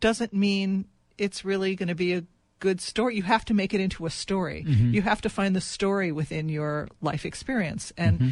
doesn't 0.01 0.33
mean 0.33 0.87
it's 1.17 1.45
really 1.45 1.77
going 1.77 1.89
to 1.89 1.95
be 1.95 2.13
a 2.15 2.25
good 2.61 2.81
story. 2.81 3.17
You 3.17 3.23
have 3.25 3.45
to 3.47 3.55
make 3.55 3.75
it 3.75 3.81
into 3.81 4.07
a 4.07 4.11
story. 4.11 4.65
Mm-hmm. 4.67 4.95
You 4.95 5.03
have 5.03 5.21
to 5.23 5.29
find 5.29 5.55
the 5.55 5.61
story 5.61 6.13
within 6.13 6.49
your 6.49 6.89
life 7.01 7.25
experience, 7.27 7.93
and 7.97 8.19
Mm-hmm. 8.19 8.31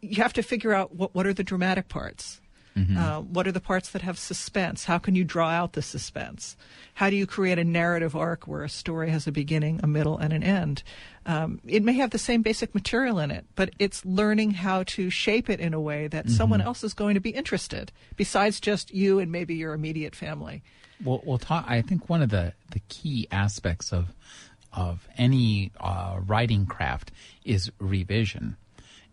you 0.00 0.22
have 0.22 0.32
to 0.34 0.42
figure 0.42 0.72
out 0.72 0.94
what 0.94 1.14
what 1.14 1.26
are 1.26 1.34
the 1.34 1.44
dramatic 1.44 1.88
parts. 1.88 2.40
Mm-hmm. 2.74 2.96
Uh, 2.96 3.20
what 3.20 3.46
are 3.46 3.52
the 3.52 3.60
parts 3.60 3.90
that 3.90 4.00
have 4.00 4.18
suspense? 4.18 4.86
How 4.86 4.96
can 4.96 5.14
you 5.14 5.24
draw 5.24 5.50
out 5.50 5.74
the 5.74 5.82
suspense? 5.82 6.56
How 6.94 7.10
do 7.10 7.16
you 7.16 7.26
create 7.26 7.58
a 7.58 7.64
narrative 7.64 8.16
arc 8.16 8.46
where 8.46 8.64
a 8.64 8.68
story 8.70 9.10
has 9.10 9.26
a 9.26 9.32
beginning, 9.32 9.80
a 9.82 9.86
middle, 9.86 10.16
and 10.16 10.32
an 10.32 10.42
end? 10.42 10.82
Um, 11.26 11.60
it 11.66 11.82
may 11.84 11.92
have 11.94 12.10
the 12.12 12.18
same 12.18 12.40
basic 12.40 12.74
material 12.74 13.18
in 13.18 13.30
it, 13.30 13.44
but 13.56 13.70
it's 13.78 14.06
learning 14.06 14.52
how 14.52 14.84
to 14.84 15.10
shape 15.10 15.50
it 15.50 15.60
in 15.60 15.74
a 15.74 15.80
way 15.80 16.08
that 16.08 16.30
someone 16.30 16.62
else 16.62 16.82
is 16.82 16.94
going 16.94 17.12
to 17.12 17.20
be 17.20 17.30
interested, 17.30 17.92
besides 18.16 18.58
just 18.58 18.94
you 18.94 19.18
and 19.18 19.30
maybe 19.30 19.54
your 19.54 19.74
immediate 19.74 20.16
family. 20.16 20.62
We'll, 21.04 21.22
we'll 21.24 21.38
talk. 21.38 21.64
I 21.68 21.82
think 21.82 22.08
one 22.08 22.22
of 22.22 22.30
the, 22.30 22.52
the 22.70 22.80
key 22.88 23.28
aspects 23.30 23.92
of 23.92 24.06
of 24.72 25.06
any 25.18 25.70
uh, 25.78 26.18
writing 26.26 26.64
craft 26.64 27.12
is 27.44 27.70
revision, 27.78 28.56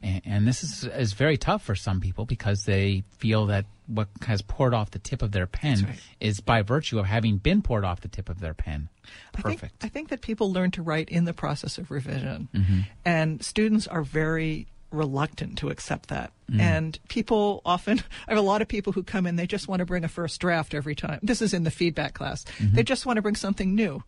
and, 0.02 0.22
and 0.26 0.48
this 0.48 0.64
is 0.64 0.86
is 0.86 1.14
very 1.14 1.38
tough 1.38 1.64
for 1.64 1.76
some 1.76 2.00
people 2.00 2.26
because 2.26 2.64
they 2.66 3.04
feel 3.18 3.48
that 3.48 3.66
what 3.88 4.08
has 4.26 4.42
poured 4.42 4.74
off 4.74 4.92
the 4.92 5.00
tip 5.00 5.22
of 5.22 5.32
their 5.32 5.48
pen 5.48 5.84
right. 5.84 6.00
is 6.20 6.40
by 6.40 6.62
virtue 6.62 7.00
of 7.00 7.06
having 7.06 7.38
been 7.38 7.62
poured 7.62 7.84
off 7.84 8.02
the 8.02 8.08
tip 8.08 8.30
of 8.30 8.40
their 8.40 8.54
pen. 8.54 8.88
I 9.34 9.42
think, 9.42 9.60
Perfect. 9.60 9.84
I 9.84 9.88
think 9.90 10.10
that 10.10 10.22
people 10.22 10.54
learn 10.54 10.70
to 10.72 10.84
write 10.84 11.10
in 11.10 11.26
the 11.26 11.34
process 11.34 11.78
of 11.78 11.90
revision, 11.90 12.48
Mm-hmm. 12.54 12.80
and 13.04 13.44
students 13.44 13.88
are 13.88 14.04
very 14.04 14.68
reluctant 14.92 15.58
to 15.60 15.70
accept 15.70 16.10
that. 16.10 16.32
Mm. 16.52 16.60
And 16.60 17.00
people 17.10 17.62
often, 17.66 18.00
I 18.28 18.32
have 18.32 18.38
a 18.38 18.42
lot 18.46 18.62
of 18.62 18.68
people 18.68 18.94
who 18.94 19.04
come 19.04 19.26
in, 19.26 19.36
they 19.36 19.48
just 19.48 19.68
want 19.68 19.80
to 19.80 19.86
bring 19.86 20.04
a 20.04 20.08
first 20.08 20.40
draft 20.40 20.74
every 20.74 20.96
time. 20.96 21.20
This 21.22 21.42
is 21.42 21.54
in 21.54 21.64
the 21.64 21.72
feedback 21.72 22.14
class. 22.14 22.46
Mm-hmm. 22.58 22.76
They 22.76 22.84
just 22.84 23.06
want 23.06 23.18
to 23.18 23.22
bring 23.22 23.36
something 23.36 23.76
new. 23.76 24.04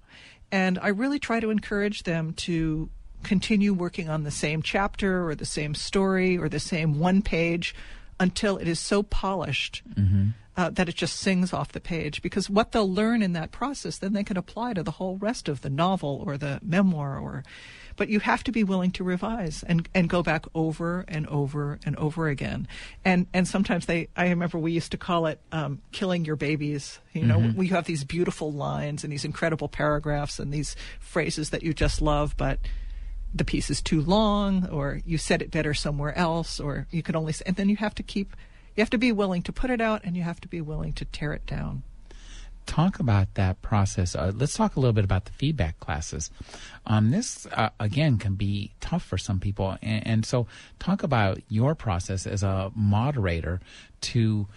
And 0.52 0.78
I 0.80 0.90
really 0.90 1.20
try 1.20 1.40
to 1.40 1.50
encourage 1.50 2.04
them 2.04 2.34
to 2.34 2.90
continue 3.24 3.74
working 3.74 4.10
on 4.10 4.24
the 4.24 4.32
same 4.32 4.62
chapter 4.62 5.28
or 5.28 5.36
the 5.36 5.46
same 5.46 5.76
story 5.76 6.38
or 6.38 6.50
the 6.50 6.60
same 6.60 7.00
one 7.00 7.22
page 7.22 7.76
until 8.22 8.58
it 8.58 8.68
is 8.68 8.80
so 8.80 9.02
polished 9.02 9.82
uh, 10.56 10.70
that 10.70 10.88
it 10.88 10.94
just 10.94 11.16
sings 11.16 11.54
off 11.54 11.72
the 11.72 11.80
page. 11.80 12.22
Because 12.22 12.52
what 12.52 12.72
they'll 12.72 12.94
learn 12.94 13.24
in 13.24 13.34
that 13.34 13.52
process, 13.52 13.98
then 13.98 14.14
they 14.14 14.24
can 14.24 14.38
apply 14.38 14.76
to 14.76 14.84
the 14.84 14.92
whole 14.92 15.18
rest 15.18 15.50
of 15.50 15.62
the 15.62 15.72
novel 15.72 16.24
or 16.24 16.38
the 16.38 16.60
memoir. 16.62 17.18
Or, 17.18 17.44
but 17.96 18.10
you 18.10 18.20
have 18.20 18.44
to 18.44 18.52
be 18.52 18.64
willing 18.64 18.92
to 18.92 19.04
revise 19.04 19.64
and 19.64 19.90
and 19.96 20.08
go 20.08 20.22
back 20.22 20.46
over 20.54 21.04
and 21.08 21.26
over 21.28 21.80
and 21.84 21.96
over 21.96 22.28
again. 22.28 22.68
And 23.04 23.26
and 23.34 23.48
sometimes 23.48 23.88
they, 23.88 24.10
I 24.16 24.30
remember 24.30 24.60
we 24.60 24.72
used 24.72 24.92
to 24.92 24.98
call 25.00 25.26
it 25.26 25.40
um, 25.52 25.82
killing 25.92 26.24
your 26.24 26.36
babies. 26.36 27.00
You 27.14 27.26
know, 27.26 27.54
we 27.56 27.70
have 27.70 27.86
these 27.86 28.04
beautiful 28.04 28.52
lines 28.52 29.04
and 29.04 29.12
these 29.12 29.26
incredible 29.26 29.68
paragraphs 29.68 30.38
and 30.38 30.54
these 30.54 30.76
phrases 31.00 31.50
that 31.50 31.64
you 31.64 31.74
just 31.74 32.04
love, 32.04 32.38
but 32.38 32.60
the 33.34 33.46
piece 33.46 33.70
is 33.70 33.82
too 33.82 34.02
long 34.02 34.68
or 34.70 35.02
you 35.06 35.18
said 35.18 35.42
it 35.42 35.52
better 35.52 35.74
somewhere 35.74 36.18
else 36.18 36.60
or 36.60 36.88
you 36.92 37.02
could 37.02 37.16
only 37.16 37.34
say, 37.34 37.44
and 37.46 37.56
then 37.56 37.70
you 37.70 37.78
have 37.78 37.96
to 37.96 38.04
keep 38.04 38.36
you 38.76 38.82
have 38.82 38.90
to 38.90 38.98
be 38.98 39.12
willing 39.12 39.42
to 39.44 39.52
put 39.52 39.70
it 39.70 39.82
out 39.82 40.02
and 40.04 40.16
you 40.16 40.24
have 40.24 40.40
to 40.42 40.48
be 40.48 40.62
willing 40.62 40.94
to 40.94 41.06
tear 41.06 41.34
it 41.34 41.46
down 41.46 41.84
talk 42.66 43.00
about 43.00 43.34
that 43.36 43.62
process. 43.62 44.16
Uh, 44.16 44.32
let's 44.36 44.56
talk 44.56 44.76
a 44.76 44.80
little 44.80 44.94
bit 44.94 45.04
about 45.04 45.26
the 45.26 45.32
feedback 45.34 45.80
classes. 45.80 46.30
Um, 46.86 47.12
this 47.12 47.48
uh, 47.48 47.70
again 47.80 48.18
can 48.18 48.36
be 48.36 48.72
tough 48.80 49.04
for 49.04 49.18
some 49.18 49.40
people, 49.40 49.78
and, 49.82 50.08
and 50.08 50.26
so 50.26 50.48
talk 50.80 51.04
about 51.04 51.40
your 51.50 51.76
process 51.76 52.26
as 52.26 52.44
a 52.44 52.72
moderator 52.76 53.60
to, 54.02 54.48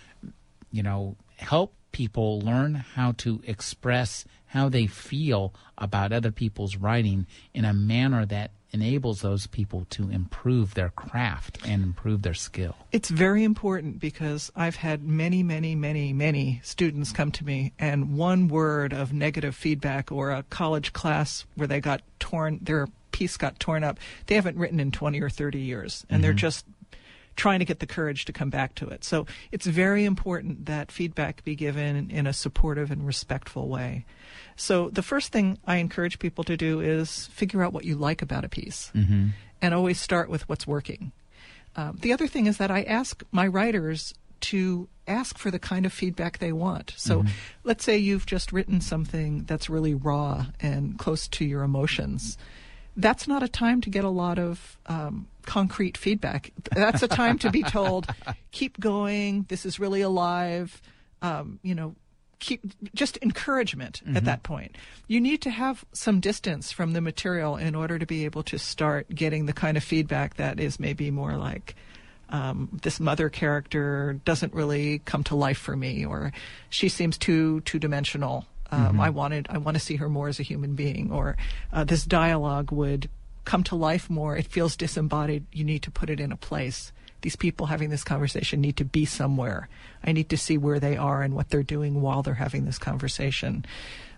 you 0.70 0.82
know, 0.82 1.16
help 1.36 1.74
people 1.92 2.40
learn 2.40 2.74
how 2.74 3.12
to 3.12 3.40
express 3.46 4.24
how 4.46 4.68
they 4.68 4.86
feel 4.86 5.54
about 5.78 6.12
other 6.12 6.30
people's 6.30 6.76
writing 6.76 7.26
in 7.52 7.64
a 7.64 7.72
manner 7.72 8.24
that 8.26 8.50
enables 8.74 9.22
those 9.22 9.46
people 9.46 9.86
to 9.88 10.10
improve 10.10 10.74
their 10.74 10.90
craft 10.90 11.58
and 11.64 11.82
improve 11.82 12.22
their 12.22 12.34
skill. 12.34 12.74
It's 12.90 13.08
very 13.08 13.44
important 13.44 14.00
because 14.00 14.50
I've 14.56 14.76
had 14.76 15.04
many, 15.04 15.44
many, 15.44 15.76
many, 15.76 16.12
many 16.12 16.60
students 16.64 17.12
come 17.12 17.30
to 17.32 17.44
me, 17.44 17.72
and 17.78 18.18
one 18.18 18.48
word 18.48 18.92
of 18.92 19.12
negative 19.12 19.54
feedback 19.54 20.10
or 20.10 20.32
a 20.32 20.42
college 20.42 20.92
class 20.92 21.46
where 21.54 21.68
they 21.68 21.80
got 21.80 22.02
torn, 22.18 22.58
their 22.60 22.88
piece 23.12 23.36
got 23.36 23.60
torn 23.60 23.84
up, 23.84 24.00
they 24.26 24.34
haven't 24.34 24.58
written 24.58 24.80
in 24.80 24.90
20 24.90 25.20
or 25.20 25.30
30 25.30 25.60
years, 25.60 26.04
and 26.10 26.22
they're 26.22 26.32
mm-hmm. 26.32 26.38
just 26.38 26.66
trying 27.36 27.58
to 27.58 27.64
get 27.64 27.80
the 27.80 27.86
courage 27.86 28.24
to 28.26 28.32
come 28.32 28.50
back 28.50 28.74
to 28.76 28.88
it. 28.88 29.04
So 29.04 29.26
it's 29.50 29.66
very 29.66 30.04
important 30.04 30.66
that 30.66 30.92
feedback 30.92 31.44
be 31.44 31.54
given 31.54 32.10
in 32.10 32.26
a 32.26 32.32
supportive 32.32 32.90
and 32.90 33.06
respectful 33.06 33.68
way. 33.68 34.04
So 34.56 34.88
the 34.90 35.02
first 35.02 35.32
thing 35.32 35.58
I 35.66 35.76
encourage 35.76 36.18
people 36.18 36.44
to 36.44 36.56
do 36.56 36.80
is 36.80 37.26
figure 37.26 37.62
out 37.62 37.72
what 37.72 37.84
you 37.84 37.96
like 37.96 38.22
about 38.22 38.44
a 38.44 38.48
piece 38.48 38.92
and 39.60 39.74
always 39.74 40.00
start 40.00 40.28
with 40.28 40.48
what's 40.48 40.66
working. 40.66 41.12
Um, 41.76 41.98
the 42.00 42.12
other 42.12 42.28
thing 42.28 42.46
is 42.46 42.58
that 42.58 42.70
I 42.70 42.82
ask 42.82 43.24
my 43.32 43.46
writers 43.46 44.14
to 44.42 44.88
ask 45.08 45.38
for 45.38 45.50
the 45.50 45.58
kind 45.58 45.86
of 45.86 45.92
feedback 45.92 46.38
they 46.38 46.52
want. 46.52 46.94
So 46.96 47.24
let's 47.64 47.84
say 47.84 47.96
you've 47.98 48.26
just 48.26 48.52
written 48.52 48.80
something 48.80 49.44
that's 49.44 49.68
really 49.70 49.94
raw 49.94 50.46
and 50.60 50.98
close 50.98 51.26
to 51.28 51.44
your 51.44 51.62
emotions. 51.62 52.36
That's 52.96 53.26
not 53.26 53.42
a 53.42 53.48
time 53.48 53.80
to 53.82 53.90
get 53.90 54.04
a 54.04 54.08
lot 54.08 54.38
of 54.38 54.78
um, 54.86 55.26
concrete 55.42 55.96
feedback. 55.96 56.52
That's 56.72 57.02
a 57.02 57.08
time 57.08 57.38
to 57.40 57.50
be 57.50 57.62
told, 57.62 58.06
keep 58.52 58.78
going, 58.78 59.46
this 59.48 59.66
is 59.66 59.80
really 59.80 60.00
alive, 60.00 60.80
um, 61.22 61.58
you 61.62 61.74
know, 61.74 61.96
keep 62.38 62.62
just 62.94 63.18
encouragement 63.22 64.02
at 64.14 64.24
that 64.26 64.42
point. 64.42 64.76
You 65.08 65.20
need 65.20 65.40
to 65.42 65.50
have 65.50 65.84
some 65.92 66.20
distance 66.20 66.72
from 66.72 66.92
the 66.92 67.00
material 67.00 67.56
in 67.56 67.74
order 67.74 67.98
to 67.98 68.04
be 68.04 68.26
able 68.26 68.42
to 68.44 68.58
start 68.58 69.08
getting 69.14 69.46
the 69.46 69.52
kind 69.52 69.76
of 69.76 69.84
feedback 69.84 70.34
that 70.36 70.60
is 70.60 70.78
maybe 70.78 71.10
more 71.10 71.36
like 71.36 71.74
um, 72.28 72.68
this 72.82 73.00
mother 73.00 73.28
character 73.28 74.20
doesn't 74.24 74.52
really 74.52 75.00
come 75.00 75.24
to 75.24 75.36
life 75.36 75.58
for 75.58 75.76
me, 75.76 76.04
or 76.04 76.32
she 76.68 76.88
seems 76.88 77.16
too 77.16 77.60
two 77.62 77.78
dimensional. 77.78 78.46
Um, 78.74 79.00
I 79.00 79.10
wanted 79.10 79.46
I 79.50 79.58
want 79.58 79.76
to 79.76 79.80
see 79.80 79.96
her 79.96 80.08
more 80.08 80.28
as 80.28 80.40
a 80.40 80.42
human 80.42 80.74
being, 80.74 81.12
or 81.12 81.36
uh, 81.72 81.84
this 81.84 82.04
dialogue 82.04 82.72
would 82.72 83.08
come 83.44 83.62
to 83.64 83.76
life 83.76 84.08
more. 84.08 84.36
It 84.36 84.46
feels 84.46 84.76
disembodied. 84.76 85.46
You 85.52 85.64
need 85.64 85.82
to 85.82 85.90
put 85.90 86.10
it 86.10 86.20
in 86.20 86.32
a 86.32 86.36
place 86.36 86.92
these 87.24 87.36
people 87.36 87.66
having 87.66 87.88
this 87.88 88.04
conversation 88.04 88.60
need 88.60 88.76
to 88.76 88.84
be 88.84 89.06
somewhere. 89.06 89.66
I 90.04 90.12
need 90.12 90.28
to 90.28 90.36
see 90.36 90.58
where 90.58 90.78
they 90.78 90.98
are 90.98 91.22
and 91.22 91.34
what 91.34 91.48
they're 91.48 91.62
doing 91.62 92.02
while 92.02 92.22
they're 92.22 92.34
having 92.34 92.66
this 92.66 92.78
conversation. 92.78 93.64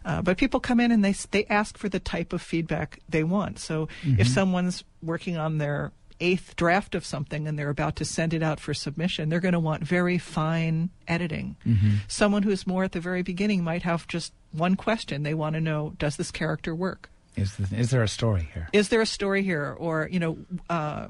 Uh, 0.05 0.23
but 0.23 0.37
people 0.37 0.59
come 0.59 0.81
in 0.81 0.91
and 0.91 1.05
they 1.05 1.15
they 1.31 1.45
ask 1.47 1.79
for 1.79 1.89
the 1.89 2.01
type 2.01 2.33
of 2.33 2.43
feedback 2.43 2.99
they 3.09 3.23
want. 3.23 3.61
So 3.61 3.89
if 4.19 4.27
someone's 4.27 4.83
working 5.03 5.37
on 5.37 5.59
their 5.59 5.93
eighth 6.21 6.57
draft 6.57 6.95
of 6.95 7.05
something 7.05 7.47
and 7.47 7.59
they're 7.59 7.71
about 7.71 7.97
to 7.97 8.05
send 8.05 8.35
it 8.35 8.43
out 8.43 8.61
for 8.61 8.75
submission, 8.75 9.29
they're 9.29 9.41
going 9.41 9.53
to 9.53 9.61
want 9.61 9.85
very 9.85 10.19
fine 10.19 10.91
editing. 11.07 11.57
Mm-hmm. 11.67 11.97
Someone 12.09 12.43
who's 12.43 12.67
more 12.67 12.85
at 12.85 12.93
the 12.93 13.01
very 13.01 13.23
beginning 13.23 13.65
might 13.65 13.83
have 13.83 14.07
just 14.07 14.33
one 14.53 14.77
question. 14.77 15.23
They 15.23 15.35
want 15.35 15.55
to 15.55 15.61
know, 15.61 15.93
does 15.99 16.17
this 16.17 16.31
character 16.31 16.75
work? 16.75 17.11
Is, 17.37 17.57
the, 17.57 17.77
is 17.77 17.91
there 17.91 18.03
a 18.03 18.09
story 18.09 18.49
here? 18.55 18.69
Is 18.73 18.89
there 18.89 19.03
a 19.03 19.07
story 19.07 19.43
here? 19.43 19.77
Or, 19.79 20.09
you 20.11 20.19
know, 20.19 20.39
uh, 20.71 21.09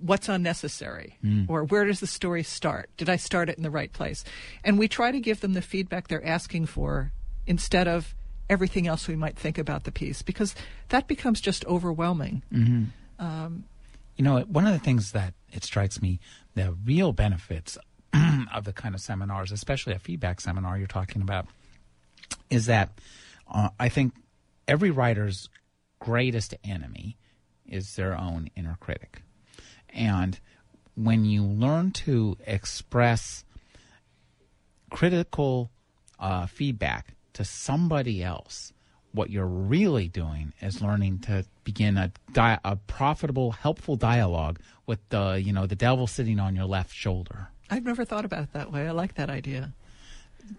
what's 0.00 0.28
unnecessary 0.28 1.18
mm. 1.22 1.44
or 1.48 1.64
where 1.64 1.84
does 1.84 2.00
the 2.00 2.06
story 2.06 2.42
start 2.42 2.88
did 2.96 3.08
i 3.10 3.16
start 3.16 3.50
it 3.50 3.58
in 3.58 3.62
the 3.62 3.70
right 3.70 3.92
place 3.92 4.24
and 4.64 4.78
we 4.78 4.88
try 4.88 5.10
to 5.10 5.20
give 5.20 5.40
them 5.40 5.52
the 5.52 5.60
feedback 5.60 6.08
they're 6.08 6.24
asking 6.24 6.64
for 6.64 7.12
instead 7.46 7.86
of 7.86 8.14
everything 8.48 8.86
else 8.86 9.06
we 9.06 9.16
might 9.16 9.36
think 9.36 9.58
about 9.58 9.84
the 9.84 9.92
piece 9.92 10.22
because 10.22 10.54
that 10.88 11.06
becomes 11.06 11.38
just 11.40 11.66
overwhelming 11.66 12.42
mm-hmm. 12.50 12.84
um, 13.24 13.64
You 14.16 14.24
know, 14.24 14.40
one 14.40 14.66
of 14.66 14.72
the 14.72 14.78
things 14.78 15.12
that 15.12 15.34
it 15.52 15.64
strikes 15.64 16.00
me, 16.00 16.20
the 16.54 16.76
real 16.84 17.12
benefits 17.12 17.76
of 18.54 18.64
the 18.64 18.72
kind 18.72 18.94
of 18.94 19.00
seminars, 19.00 19.50
especially 19.50 19.92
a 19.94 19.98
feedback 19.98 20.40
seminar 20.40 20.78
you're 20.78 20.86
talking 20.86 21.22
about, 21.22 21.46
is 22.50 22.66
that 22.66 22.98
uh, 23.52 23.70
I 23.78 23.88
think 23.88 24.14
every 24.68 24.90
writer's 24.90 25.48
greatest 25.98 26.54
enemy 26.62 27.16
is 27.66 27.96
their 27.96 28.16
own 28.16 28.50
inner 28.54 28.76
critic. 28.78 29.22
And 29.88 30.38
when 30.94 31.24
you 31.24 31.42
learn 31.42 31.90
to 31.92 32.36
express 32.46 33.44
critical 34.90 35.70
uh, 36.20 36.46
feedback 36.46 37.14
to 37.32 37.44
somebody 37.44 38.22
else, 38.22 38.73
what 39.14 39.30
you're 39.30 39.46
really 39.46 40.08
doing 40.08 40.52
is 40.60 40.82
learning 40.82 41.20
to 41.20 41.44
begin 41.62 41.96
a, 41.96 42.10
di- 42.32 42.58
a 42.64 42.76
profitable, 42.76 43.52
helpful 43.52 43.94
dialogue 43.96 44.58
with 44.86 44.98
the 45.08 45.40
you 45.42 45.52
know 45.52 45.66
the 45.66 45.76
devil 45.76 46.06
sitting 46.06 46.38
on 46.38 46.54
your 46.54 46.66
left 46.66 46.92
shoulder. 46.92 47.48
I've 47.70 47.84
never 47.84 48.04
thought 48.04 48.24
about 48.24 48.42
it 48.42 48.52
that 48.52 48.72
way. 48.72 48.86
I 48.86 48.90
like 48.90 49.14
that 49.14 49.30
idea. 49.30 49.72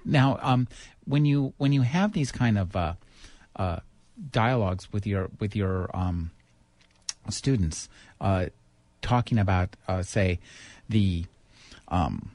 Now, 0.03 0.39
um, 0.41 0.67
when 1.05 1.25
you 1.25 1.53
when 1.57 1.73
you 1.73 1.81
have 1.81 2.13
these 2.13 2.31
kind 2.31 2.57
of 2.57 2.75
uh, 2.75 2.93
uh, 3.55 3.79
dialogues 4.31 4.91
with 4.91 5.05
your 5.05 5.29
with 5.39 5.55
your 5.55 5.89
um, 5.93 6.31
students, 7.29 7.89
uh, 8.21 8.47
talking 9.01 9.37
about 9.37 9.75
uh, 9.87 10.01
say 10.01 10.39
the 10.89 11.25
um, 11.89 12.31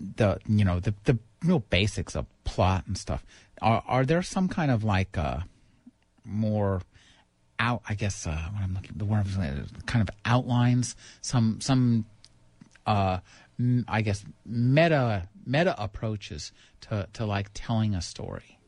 the 0.00 0.40
you 0.48 0.64
know 0.64 0.80
the 0.80 0.94
the 1.04 1.18
real 1.44 1.60
basics 1.60 2.16
of 2.16 2.26
plot 2.44 2.84
and 2.86 2.96
stuff. 2.96 3.24
Are 3.62 3.82
are 3.86 4.04
there 4.04 4.22
some 4.22 4.48
kind 4.48 4.70
of 4.70 4.84
like 4.84 5.16
uh, 5.16 5.40
more 6.24 6.82
out? 7.58 7.82
I 7.88 7.94
guess 7.94 8.26
uh, 8.26 8.48
what 8.52 8.62
I'm 8.62 8.74
looking 8.74 8.92
the 8.96 9.04
word 9.04 9.26
kind 9.86 10.06
of 10.08 10.14
outlines 10.24 10.96
some 11.20 11.60
some 11.60 12.04
uh, 12.86 13.18
I 13.88 14.02
guess 14.02 14.24
meta 14.44 15.28
meta 15.46 15.74
approaches 15.82 16.52
to 16.82 17.08
to 17.14 17.24
like 17.24 17.50
telling 17.54 17.94
a 17.94 18.02
story 18.02 18.58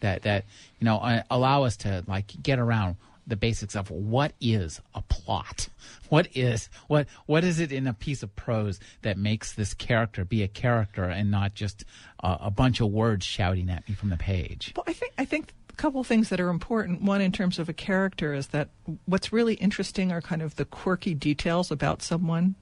that 0.00 0.22
that 0.22 0.44
you 0.78 0.84
know 0.84 1.22
allow 1.30 1.64
us 1.64 1.76
to 1.78 2.04
like 2.06 2.32
get 2.42 2.58
around 2.58 2.96
the 3.26 3.36
basics 3.36 3.74
of 3.74 3.90
what 3.90 4.32
is 4.40 4.80
a 4.94 5.02
plot 5.02 5.68
what 6.08 6.28
is 6.34 6.68
what 6.88 7.06
what 7.26 7.44
is 7.44 7.60
it 7.60 7.72
in 7.72 7.86
a 7.86 7.94
piece 7.94 8.22
of 8.22 8.34
prose 8.36 8.78
that 9.02 9.16
makes 9.16 9.52
this 9.52 9.74
character 9.74 10.24
be 10.24 10.42
a 10.42 10.48
character 10.48 11.04
and 11.04 11.30
not 11.30 11.54
just 11.54 11.84
uh, 12.22 12.36
a 12.40 12.50
bunch 12.50 12.80
of 12.80 12.88
words 12.90 13.24
shouting 13.24 13.70
at 13.70 13.88
me 13.88 13.94
from 13.94 14.10
the 14.10 14.16
page 14.16 14.72
Well, 14.76 14.84
I 14.86 14.92
think 14.92 15.12
I 15.18 15.24
think 15.24 15.52
a 15.70 15.76
couple 15.76 16.04
things 16.04 16.28
that 16.28 16.38
are 16.38 16.50
important. 16.50 17.02
One, 17.02 17.20
in 17.20 17.32
terms 17.32 17.58
of 17.58 17.68
a 17.68 17.72
character, 17.72 18.32
is 18.32 18.48
that 18.48 18.68
what's 19.06 19.32
really 19.32 19.54
interesting 19.54 20.12
are 20.12 20.20
kind 20.20 20.40
of 20.40 20.54
the 20.54 20.64
quirky 20.64 21.14
details 21.14 21.72
about 21.72 22.00
someone. 22.00 22.54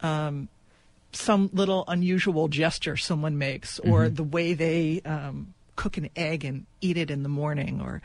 Um, 0.00 0.48
some 1.12 1.48
little 1.54 1.84
unusual 1.88 2.48
gesture 2.48 2.96
someone 2.98 3.38
makes, 3.38 3.78
or 3.78 4.10
the 4.10 4.22
way 4.22 4.52
they 4.52 5.00
um, 5.06 5.54
cook 5.76 5.96
an 5.96 6.10
egg 6.14 6.44
and 6.44 6.66
eat 6.82 6.98
it 6.98 7.10
in 7.10 7.22
the 7.22 7.30
morning, 7.30 7.80
or 7.80 8.02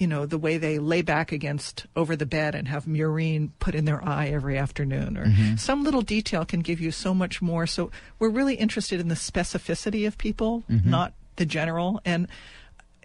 you 0.00 0.06
know 0.08 0.26
the 0.26 0.38
way 0.38 0.58
they 0.58 0.78
lay 0.80 1.02
back 1.02 1.30
against 1.30 1.86
over 1.94 2.16
the 2.16 2.26
bed 2.26 2.54
and 2.54 2.66
have 2.68 2.86
murine 2.86 3.50
put 3.60 3.74
in 3.74 3.84
their 3.84 4.02
eye 4.02 4.28
every 4.28 4.56
afternoon, 4.58 5.16
or 5.16 5.26
some 5.56 5.84
little 5.84 6.02
detail 6.02 6.44
can 6.44 6.60
give 6.60 6.80
you 6.80 6.90
so 6.90 7.14
much 7.14 7.40
more. 7.42 7.66
So 7.66 7.90
we're 8.18 8.30
really 8.40 8.54
interested 8.54 8.98
in 9.00 9.08
the 9.08 9.14
specificity 9.14 10.06
of 10.06 10.16
people, 10.18 10.64
not 10.90 11.12
the 11.36 11.46
general. 11.46 12.00
And 12.04 12.26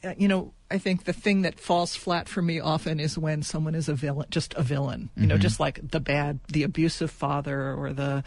uh, 0.04 0.14
you 0.18 0.28
know, 0.28 0.54
I 0.72 0.78
think 0.78 1.04
the 1.04 1.14
thing 1.14 1.44
that 1.44 1.60
falls 1.60 1.96
flat 1.96 2.28
for 2.30 2.42
me 2.42 2.60
often 2.60 3.00
is 3.00 3.18
when 3.18 3.44
someone 3.44 3.76
is 3.76 3.90
a 3.90 3.94
villain, 3.94 4.28
just 4.30 4.54
a 4.56 4.64
villain. 4.64 5.10
You 5.18 5.28
know, 5.28 5.38
just 5.38 5.60
like 5.60 5.80
the 5.92 6.00
bad, 6.00 6.40
the 6.48 6.64
abusive 6.64 7.12
father, 7.12 7.74
or 7.74 7.94
the 7.94 8.24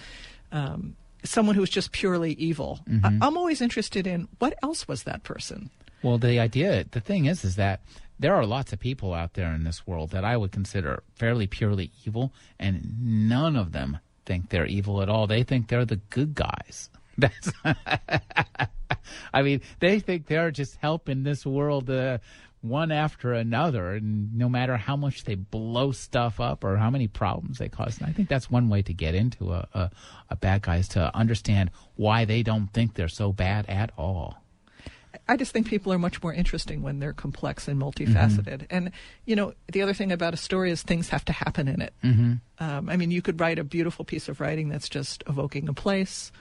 um, 0.53 0.97
someone 1.25 1.55
who's 1.57 1.71
just 1.71 1.93
purely 1.93 2.33
evil. 2.35 2.81
I- 3.05 3.19
I'm 3.23 3.37
always 3.37 3.61
interested 3.61 4.07
in 4.07 4.29
what 4.39 4.55
else 4.63 4.87
was 4.89 5.03
that 5.05 5.23
person. 5.25 5.71
Well, 6.03 6.19
the 6.19 6.39
idea, 6.39 6.85
the 6.91 7.01
thing 7.01 7.27
is, 7.27 7.45
is 7.45 7.57
that 7.57 7.81
there 8.19 8.35
are 8.35 8.45
lots 8.45 8.73
of 8.73 8.79
people 8.79 9.15
out 9.15 9.35
there 9.35 9.53
in 9.53 9.65
this 9.65 9.87
world 9.87 10.11
that 10.11 10.25
I 10.25 10.37
would 10.37 10.53
consider 10.53 11.03
fairly 11.15 11.47
purely 11.47 11.93
evil, 12.05 12.33
and 12.59 13.29
none 13.29 13.57
of 13.57 13.73
them 13.73 13.99
think 14.27 14.51
they're 14.51 14.67
evil 14.67 15.03
at 15.03 15.09
all. 15.09 15.27
They 15.27 15.43
think 15.43 15.69
they're 15.69 15.85
the 15.85 15.97
good 15.97 16.35
guys. 16.35 16.91
That's, 17.19 17.51
I 19.33 19.43
mean, 19.43 19.63
they 19.81 19.99
think 19.99 20.27
they're 20.27 20.53
just 20.53 20.77
helping 20.77 21.25
this 21.25 21.45
world 21.45 21.91
uh, 21.91 22.19
one 22.61 22.93
after 22.93 23.33
another, 23.33 23.95
and 23.95 24.37
no 24.37 24.49
matter 24.49 24.77
how 24.77 24.97
much 24.97 25.25
they 25.25 25.35
blow 25.35 25.93
stuff 25.93 26.41
up 26.41 26.65
or 26.65 26.77
how 26.77 26.91
many 26.91 27.09
problems 27.09 27.59
they 27.59 27.69
cause. 27.69 27.99
And 27.99 28.09
I 28.09 28.13
think 28.13 28.29
that's 28.29 28.51
one 28.51 28.69
way 28.69 28.83
to 28.83 28.93
get 28.93 29.15
into 29.15 29.53
a, 29.53 29.67
a, 29.75 29.91
a 30.31 30.37
bad 30.37 30.63
guy 30.63 30.77
is 30.77 30.89
to 30.89 31.15
understand 31.17 31.71
why 31.97 32.25
they 32.25 32.43
don't 32.43 32.73
think 32.73 32.95
they're 32.95 33.09
so 33.09 33.33
bad 33.33 33.67
at 33.67 33.91
all. 33.97 34.43
I 35.29 35.37
just 35.37 35.53
think 35.53 35.69
people 35.69 35.93
are 35.93 35.99
much 35.99 36.23
more 36.23 36.33
interesting 36.33 36.83
when 36.83 37.01
they're 37.01 37.13
complex 37.13 37.69
and 37.69 37.81
multifaceted. 37.81 38.67
And 38.71 38.93
you 39.27 39.37
know, 39.37 39.53
the 39.71 39.83
other 39.83 39.93
thing 39.93 40.11
about 40.11 40.33
a 40.35 40.39
story 40.39 40.71
is 40.71 40.83
things 40.83 41.11
have 41.11 41.25
to 41.27 41.33
happen 41.33 41.69
in 41.69 41.83
it. 41.83 41.93
Mm-hmm. 42.03 42.33
Um, 42.59 42.89
I 42.89 42.97
mean, 42.97 43.11
you 43.11 43.21
could 43.23 43.39
write 43.39 43.59
a 43.59 43.65
beautiful 43.65 44.05
piece 44.05 44.29
of 44.29 44.41
writing 44.41 44.71
that's 44.71 44.89
just 44.89 45.23
evoking 45.29 45.69
a 45.69 45.75
place, 45.75 46.33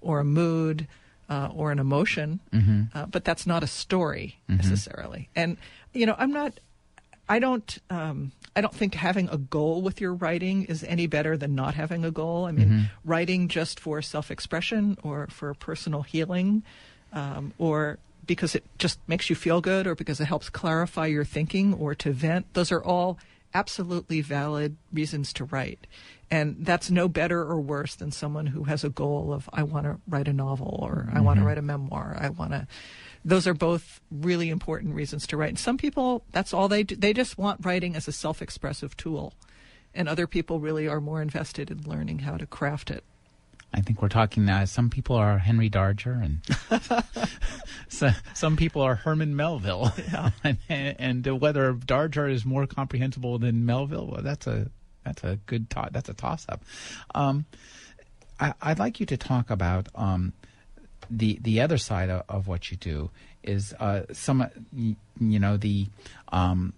or 0.00 0.18
a 0.18 0.24
mood, 0.24 0.88
uh, 1.30 1.48
or 1.54 1.70
an 1.70 1.78
emotion, 1.78 2.40
uh, 2.94 3.06
but 3.06 3.24
that's 3.24 3.46
not 3.46 3.62
a 3.62 3.66
story 3.66 4.40
necessarily. 4.48 5.28
And 5.36 5.56
you 5.94 6.06
know, 6.06 6.16
I'm 6.18 6.32
not. 6.32 6.58
I 7.28 7.38
don't. 7.38 7.78
Um, 7.88 8.32
I 8.54 8.60
don't 8.60 8.74
think 8.74 8.94
having 8.94 9.28
a 9.30 9.38
goal 9.38 9.80
with 9.80 10.00
your 10.00 10.12
writing 10.12 10.64
is 10.64 10.84
any 10.84 11.06
better 11.06 11.38
than 11.38 11.54
not 11.54 11.74
having 11.74 12.04
a 12.04 12.10
goal. 12.10 12.44
I 12.44 12.50
mean, 12.52 12.90
writing 13.04 13.48
just 13.48 13.80
for 13.80 14.02
self-expression 14.02 14.98
or 15.02 15.28
for 15.28 15.54
personal 15.54 16.02
healing, 16.02 16.62
um, 17.14 17.54
or 17.56 17.98
because 18.26 18.54
it 18.54 18.64
just 18.78 18.98
makes 19.06 19.28
you 19.28 19.36
feel 19.36 19.60
good, 19.60 19.86
or 19.86 19.94
because 19.94 20.20
it 20.20 20.26
helps 20.26 20.48
clarify 20.48 21.06
your 21.06 21.24
thinking, 21.24 21.74
or 21.74 21.94
to 21.96 22.12
vent. 22.12 22.52
Those 22.54 22.72
are 22.72 22.82
all 22.82 23.18
absolutely 23.54 24.20
valid 24.20 24.76
reasons 24.92 25.32
to 25.34 25.44
write. 25.44 25.86
And 26.30 26.56
that's 26.60 26.90
no 26.90 27.08
better 27.08 27.40
or 27.42 27.60
worse 27.60 27.94
than 27.94 28.10
someone 28.10 28.46
who 28.46 28.64
has 28.64 28.84
a 28.84 28.88
goal 28.88 29.32
of, 29.32 29.50
I 29.52 29.62
want 29.62 29.84
to 29.84 29.98
write 30.08 30.28
a 30.28 30.32
novel 30.32 30.78
or 30.80 31.10
I 31.12 31.20
want 31.20 31.36
to 31.36 31.40
mm-hmm. 31.40 31.48
write 31.48 31.58
a 31.58 31.62
memoir. 31.62 32.16
I 32.18 32.30
want 32.30 32.52
to. 32.52 32.66
Those 33.24 33.46
are 33.46 33.54
both 33.54 34.00
really 34.10 34.48
important 34.48 34.94
reasons 34.94 35.26
to 35.28 35.36
write. 35.36 35.50
And 35.50 35.58
some 35.58 35.76
people, 35.76 36.24
that's 36.32 36.54
all 36.54 36.68
they 36.68 36.84
do. 36.84 36.96
They 36.96 37.12
just 37.12 37.36
want 37.36 37.64
writing 37.64 37.94
as 37.94 38.08
a 38.08 38.12
self 38.12 38.40
expressive 38.40 38.96
tool. 38.96 39.34
And 39.94 40.08
other 40.08 40.26
people 40.26 40.58
really 40.58 40.88
are 40.88 41.02
more 41.02 41.20
invested 41.20 41.70
in 41.70 41.82
learning 41.82 42.20
how 42.20 42.38
to 42.38 42.46
craft 42.46 42.90
it. 42.90 43.04
I 43.74 43.80
think 43.80 44.02
we're 44.02 44.08
talking. 44.08 44.48
Uh, 44.48 44.66
some 44.66 44.90
people 44.90 45.16
are 45.16 45.38
Henry 45.38 45.70
Darger, 45.70 46.22
and 46.22 47.04
so, 47.88 48.10
some 48.34 48.56
people 48.56 48.82
are 48.82 48.94
Herman 48.96 49.34
Melville. 49.34 49.92
and, 50.44 50.58
and 50.68 51.40
whether 51.40 51.72
Darger 51.72 52.30
is 52.30 52.44
more 52.44 52.66
comprehensible 52.66 53.38
than 53.38 53.64
Melville, 53.64 54.06
well, 54.06 54.22
that's 54.22 54.46
a 54.46 54.70
that's 55.04 55.24
a 55.24 55.38
good 55.46 55.70
to- 55.70 55.88
that's 55.90 56.08
a 56.08 56.14
toss 56.14 56.46
up. 56.48 56.62
Um, 57.14 57.46
I, 58.38 58.54
I'd 58.60 58.78
like 58.78 59.00
you 59.00 59.06
to 59.06 59.16
talk 59.16 59.50
about 59.50 59.88
um, 59.94 60.32
the 61.10 61.38
the 61.40 61.60
other 61.60 61.78
side 61.78 62.10
of, 62.10 62.24
of 62.28 62.48
what 62.48 62.70
you 62.70 62.76
do 62.76 63.10
is 63.42 63.74
uh, 63.80 64.02
some 64.12 64.46
you, 64.72 64.96
you 65.20 65.38
know 65.38 65.56
the 65.56 65.86
um, 66.30 66.72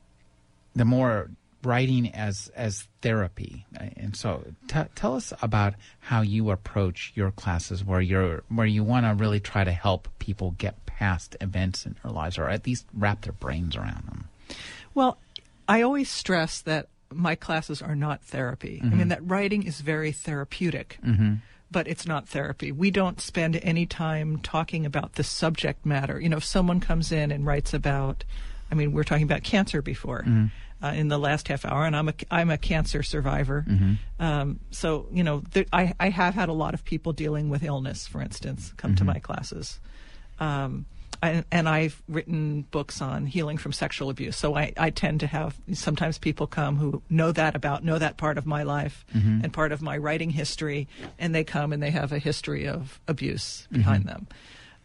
the 0.74 0.84
more 0.84 1.30
writing 1.64 2.10
as 2.14 2.50
as 2.54 2.86
therapy 3.02 3.66
and 3.96 4.16
so 4.16 4.44
t- 4.68 4.80
tell 4.94 5.16
us 5.16 5.32
about 5.42 5.74
how 6.00 6.20
you 6.20 6.50
approach 6.50 7.12
your 7.14 7.30
classes 7.30 7.84
where 7.84 8.00
you're 8.00 8.42
where 8.48 8.66
you 8.66 8.84
want 8.84 9.06
to 9.06 9.14
really 9.14 9.40
try 9.40 9.64
to 9.64 9.72
help 9.72 10.08
people 10.18 10.52
get 10.52 10.84
past 10.86 11.36
events 11.40 11.86
in 11.86 11.96
their 12.02 12.12
lives 12.12 12.38
or 12.38 12.48
at 12.48 12.66
least 12.66 12.86
wrap 12.94 13.22
their 13.22 13.32
brains 13.32 13.76
around 13.76 14.04
them 14.06 14.28
Well, 14.94 15.18
I 15.68 15.82
always 15.82 16.10
stress 16.10 16.60
that 16.62 16.88
my 17.14 17.34
classes 17.34 17.80
are 17.80 17.94
not 17.94 18.22
therapy. 18.22 18.80
I 18.82 18.86
mean, 18.86 18.98
mm-hmm. 19.00 19.08
that 19.08 19.28
writing 19.28 19.62
is 19.64 19.80
very 19.80 20.12
therapeutic, 20.12 20.98
mm-hmm. 21.04 21.34
but 21.70 21.86
it's 21.86 22.06
not 22.06 22.28
therapy. 22.28 22.72
We 22.72 22.90
don't 22.90 23.20
spend 23.20 23.56
any 23.62 23.86
time 23.86 24.38
talking 24.38 24.84
about 24.84 25.14
the 25.14 25.24
subject 25.24 25.86
matter. 25.86 26.20
You 26.20 26.28
know, 26.28 26.38
if 26.38 26.44
someone 26.44 26.80
comes 26.80 27.12
in 27.12 27.30
and 27.30 27.46
writes 27.46 27.72
about, 27.72 28.24
I 28.70 28.74
mean, 28.74 28.92
we 28.92 29.00
are 29.00 29.04
talking 29.04 29.24
about 29.24 29.42
cancer 29.42 29.80
before. 29.80 30.20
Mm-hmm. 30.20 30.46
Uh, 30.82 30.88
in 30.88 31.08
the 31.08 31.18
last 31.18 31.48
half 31.48 31.64
hour, 31.64 31.86
and 31.86 31.96
I'm 31.96 32.08
a 32.10 32.14
I'm 32.30 32.50
a 32.50 32.58
cancer 32.58 33.02
survivor, 33.02 33.64
um, 34.18 34.60
so 34.70 35.06
you 35.10 35.24
know 35.24 35.42
there, 35.52 35.64
I 35.72 35.94
I 35.98 36.10
have 36.10 36.34
had 36.34 36.50
a 36.50 36.52
lot 36.52 36.74
of 36.74 36.84
people 36.84 37.14
dealing 37.14 37.48
with 37.48 37.62
illness, 37.62 38.06
for 38.06 38.20
instance, 38.20 38.74
come 38.76 38.94
to 38.96 39.04
my 39.04 39.18
classes. 39.18 39.80
Um, 40.38 40.84
I, 41.22 41.44
and 41.50 41.68
I've 41.68 42.02
written 42.06 42.66
books 42.70 43.00
on 43.00 43.24
healing 43.24 43.56
from 43.56 43.72
sexual 43.72 44.10
abuse. 44.10 44.36
So 44.36 44.54
I, 44.54 44.74
I 44.76 44.90
tend 44.90 45.20
to 45.20 45.26
have 45.26 45.56
sometimes 45.72 46.18
people 46.18 46.46
come 46.46 46.76
who 46.76 47.02
know 47.08 47.32
that 47.32 47.54
about, 47.54 47.82
know 47.82 47.98
that 47.98 48.18
part 48.18 48.36
of 48.36 48.44
my 48.44 48.62
life 48.64 49.06
and 49.42 49.50
part 49.50 49.72
of 49.72 49.80
my 49.80 49.96
writing 49.96 50.28
history, 50.28 50.86
and 51.18 51.34
they 51.34 51.44
come 51.44 51.72
and 51.72 51.82
they 51.82 51.92
have 51.92 52.12
a 52.12 52.18
history 52.18 52.68
of 52.68 53.00
abuse 53.08 53.66
behind 53.72 54.04
them. 54.04 54.26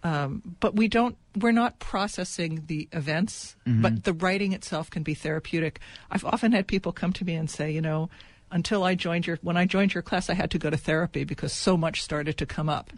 Um, 0.03 0.55
but 0.59 0.75
we 0.75 0.87
don't, 0.87 1.17
we're 1.39 1.51
not 1.51 1.79
processing 1.79 2.63
the 2.67 2.87
events, 2.93 3.55
but 3.65 4.03
the 4.05 4.13
writing 4.13 4.53
itself 4.53 4.89
can 4.89 5.03
be 5.03 5.13
therapeutic. 5.13 5.79
I've 6.09 6.23
often 6.25 6.51
had 6.53 6.67
people 6.67 6.91
come 6.93 7.11
to 7.13 7.25
me 7.25 7.35
and 7.35 7.49
say, 7.49 7.71
you 7.71 7.81
know, 7.81 8.09
until 8.51 8.83
I 8.83 8.95
joined 8.95 9.27
your 9.27 9.37
when 9.43 9.57
I 9.57 9.65
joined 9.65 9.93
your 9.93 10.01
class, 10.01 10.27
I 10.29 10.33
had 10.33 10.49
to 10.51 10.57
go 10.57 10.71
to 10.71 10.77
therapy 10.77 11.23
because 11.23 11.53
so 11.53 11.77
much 11.77 12.01
started 12.01 12.37
to 12.37 12.45
come 12.47 12.67
up. 12.67 12.91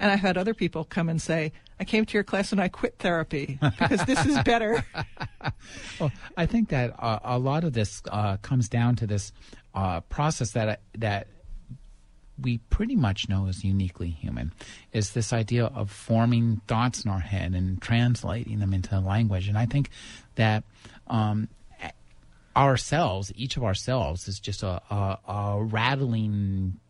And 0.00 0.10
I've 0.10 0.20
had 0.20 0.38
other 0.38 0.54
people 0.54 0.84
come 0.84 1.10
and 1.10 1.20
say, 1.20 1.52
I 1.78 1.84
came 1.84 2.06
to 2.06 2.14
your 2.14 2.24
class 2.24 2.52
and 2.52 2.60
I 2.60 2.68
quit 2.68 2.98
therapy 2.98 3.58
because 3.78 4.02
this 4.06 4.24
is 4.24 4.38
better. 4.44 4.84
Well, 6.00 6.10
I 6.36 6.46
think 6.46 6.70
that 6.70 6.94
uh, 6.98 7.18
a 7.22 7.38
lot 7.38 7.64
of 7.64 7.72
this 7.74 8.02
uh, 8.10 8.38
comes 8.38 8.68
down 8.68 8.96
to 8.96 9.06
this 9.06 9.32
uh, 9.74 10.00
process 10.00 10.52
that 10.52 10.80
that 10.98 11.26
we 12.40 12.58
pretty 12.70 12.96
much 12.96 13.28
know 13.28 13.46
is 13.46 13.64
uniquely 13.64 14.10
human 14.10 14.52
is 14.92 15.12
this 15.12 15.32
idea 15.32 15.66
of 15.66 15.90
forming 15.90 16.60
thoughts 16.66 17.04
in 17.04 17.10
our 17.10 17.20
head 17.20 17.54
and 17.54 17.80
translating 17.80 18.58
them 18.58 18.74
into 18.74 18.98
language. 18.98 19.48
And 19.48 19.56
I 19.56 19.66
think 19.66 19.90
that 20.34 20.64
um, 21.06 21.48
ourselves, 22.56 23.32
each 23.36 23.56
of 23.56 23.64
ourselves, 23.64 24.28
is 24.28 24.40
just 24.40 24.62
a, 24.62 24.80
a, 24.90 25.18
a 25.28 25.64
rattling 25.64 26.80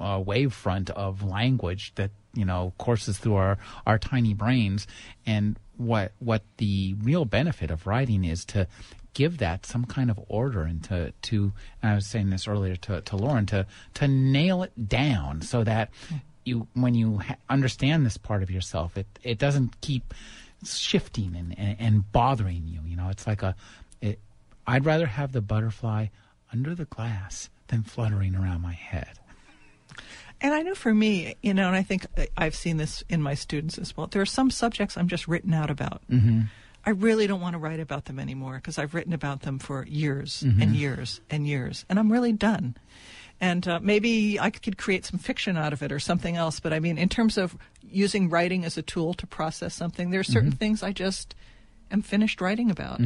uh, 0.00 0.20
wavefront 0.20 0.90
of 0.90 1.22
language 1.22 1.92
that 1.94 2.10
you 2.34 2.44
know 2.44 2.72
courses 2.78 3.18
through 3.18 3.36
our, 3.36 3.58
our 3.86 3.98
tiny 3.98 4.34
brains. 4.34 4.86
And 5.26 5.58
what 5.76 6.12
what 6.18 6.42
the 6.58 6.94
real 7.02 7.24
benefit 7.24 7.70
of 7.70 7.86
writing 7.86 8.24
is 8.24 8.44
to 8.46 8.66
give 9.14 9.38
that 9.38 9.64
some 9.64 9.84
kind 9.84 10.10
of 10.10 10.20
order 10.28 10.62
and 10.62 10.84
to, 10.84 11.12
to 11.22 11.52
and 11.82 11.92
I 11.92 11.94
was 11.94 12.06
saying 12.06 12.30
this 12.30 12.46
earlier 12.46 12.76
to, 12.76 13.00
to 13.00 13.16
Lauren 13.16 13.46
to 13.46 13.66
to 13.94 14.08
nail 14.08 14.62
it 14.62 14.88
down 14.88 15.40
so 15.40 15.64
that 15.64 15.90
you 16.44 16.68
when 16.74 16.94
you 16.94 17.18
ha- 17.18 17.36
understand 17.48 18.04
this 18.04 18.16
part 18.16 18.42
of 18.42 18.50
yourself 18.50 18.98
it 18.98 19.06
it 19.22 19.38
doesn't 19.38 19.80
keep 19.80 20.12
shifting 20.64 21.34
and, 21.36 21.58
and, 21.58 21.76
and 21.78 22.12
bothering 22.12 22.64
you 22.66 22.80
you 22.86 22.96
know 22.96 23.08
it's 23.08 23.26
like 23.26 23.42
a 23.42 23.54
it, 24.00 24.18
I'd 24.66 24.84
rather 24.84 25.06
have 25.06 25.32
the 25.32 25.40
butterfly 25.40 26.08
under 26.52 26.74
the 26.74 26.84
glass 26.84 27.48
than 27.68 27.82
fluttering 27.82 28.34
around 28.34 28.60
my 28.60 28.72
head 28.74 29.18
And 30.40 30.52
I 30.52 30.62
know 30.62 30.74
for 30.74 30.92
me, 30.92 31.36
you 31.42 31.54
know, 31.54 31.68
and 31.68 31.76
I 31.76 31.82
think 31.82 32.06
I've 32.36 32.54
seen 32.54 32.76
this 32.76 33.02
in 33.08 33.22
my 33.22 33.34
students 33.34 33.78
as 33.78 33.96
well. 33.96 34.08
There 34.08 34.20
are 34.20 34.26
some 34.26 34.50
subjects 34.50 34.96
I'm 34.96 35.08
just 35.08 35.26
written 35.26 35.54
out 35.54 35.70
about. 35.70 36.02
Mm-hmm. 36.10 36.42
I 36.86 36.90
really 36.90 37.26
don't 37.26 37.40
want 37.40 37.54
to 37.54 37.58
write 37.58 37.80
about 37.80 38.04
them 38.06 38.18
anymore 38.18 38.54
because 38.56 38.78
I've 38.78 38.94
written 38.94 39.12
about 39.12 39.40
them 39.42 39.58
for 39.58 39.84
years 39.86 40.42
Mm-hmm. 40.46 40.62
and 40.62 40.76
years 40.76 41.20
and 41.30 41.46
years, 41.46 41.84
and 41.88 41.98
I'm 41.98 42.12
really 42.12 42.32
done. 42.32 42.76
And 43.40 43.66
uh, 43.66 43.80
maybe 43.82 44.38
I 44.38 44.50
could 44.50 44.78
create 44.78 45.04
some 45.04 45.18
fiction 45.18 45.56
out 45.56 45.72
of 45.72 45.82
it 45.82 45.90
or 45.92 45.98
something 45.98 46.36
else. 46.36 46.60
But 46.60 46.72
I 46.72 46.78
mean, 46.80 46.98
in 46.98 47.08
terms 47.08 47.36
of 47.36 47.56
using 47.90 48.30
writing 48.30 48.64
as 48.64 48.76
a 48.78 48.82
tool 48.82 49.12
to 49.14 49.26
process 49.26 49.74
something, 49.74 50.10
there 50.10 50.20
are 50.20 50.24
certain 50.24 50.50
Mm-hmm. 50.50 50.58
things 50.58 50.82
I 50.82 50.92
just 50.92 51.34
am 51.90 52.02
finished 52.02 52.40
writing 52.40 52.70
about. 52.70 53.00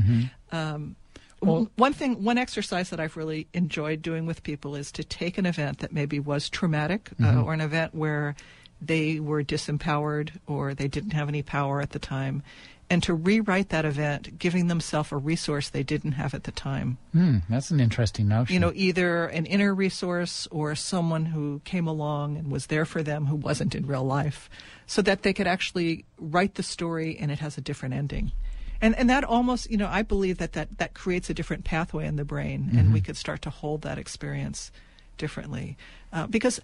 Um, 0.52 0.96
Well- 1.40 1.70
one 1.76 1.92
thing, 1.92 2.24
one 2.24 2.36
exercise 2.36 2.90
that 2.90 2.98
I've 3.00 3.16
really 3.16 3.46
enjoyed 3.54 4.02
doing 4.02 4.26
with 4.26 4.42
people 4.42 4.74
is 4.74 4.90
to 4.92 5.04
take 5.04 5.38
an 5.38 5.46
event 5.46 5.78
that 5.78 5.92
maybe 5.92 6.18
was 6.18 6.50
traumatic 6.50 7.10
uh, 7.22 7.42
or 7.42 7.52
an 7.54 7.60
event 7.60 7.94
where 7.94 8.34
they 8.80 9.20
were 9.20 9.42
disempowered 9.42 10.30
or 10.46 10.74
they 10.74 10.88
didn't 10.88 11.12
have 11.12 11.28
any 11.28 11.42
power 11.42 11.80
at 11.80 11.90
the 11.90 11.98
time, 11.98 12.42
and 12.90 13.02
to 13.02 13.12
rewrite 13.12 13.68
that 13.68 13.84
event, 13.84 14.38
giving 14.38 14.68
themselves 14.68 15.12
a 15.12 15.16
resource 15.16 15.68
they 15.68 15.82
didn't 15.82 16.12
have 16.12 16.32
at 16.32 16.44
the 16.44 16.52
time. 16.52 16.96
hmm, 17.12 17.38
that's 17.48 17.70
an 17.70 17.80
interesting 17.80 18.28
notion 18.28 18.54
You 18.54 18.60
know, 18.60 18.72
either 18.74 19.26
an 19.26 19.44
inner 19.46 19.74
resource 19.74 20.48
or 20.50 20.74
someone 20.74 21.26
who 21.26 21.60
came 21.64 21.86
along 21.86 22.38
and 22.38 22.50
was 22.50 22.66
there 22.66 22.86
for 22.86 23.02
them 23.02 23.26
who 23.26 23.36
wasn't 23.36 23.74
in 23.74 23.86
real 23.86 24.04
life, 24.04 24.48
so 24.86 25.02
that 25.02 25.22
they 25.22 25.34
could 25.34 25.46
actually 25.46 26.04
write 26.18 26.54
the 26.54 26.62
story 26.62 27.18
and 27.18 27.30
it 27.30 27.40
has 27.40 27.58
a 27.58 27.60
different 27.60 27.94
ending. 27.94 28.32
And 28.80 28.94
and 28.94 29.10
that 29.10 29.24
almost, 29.24 29.70
you 29.70 29.76
know, 29.76 29.88
I 29.88 30.02
believe 30.02 30.38
that 30.38 30.52
that, 30.52 30.78
that 30.78 30.94
creates 30.94 31.28
a 31.28 31.34
different 31.34 31.64
pathway 31.64 32.06
in 32.06 32.14
the 32.14 32.24
brain, 32.24 32.70
and 32.76 32.92
we 32.92 33.00
could 33.00 33.16
start 33.16 33.42
to 33.42 33.50
hold 33.50 33.82
that 33.82 33.98
experience 33.98 34.70
differently. 35.16 35.76
Uh, 36.12 36.28
because, 36.28 36.60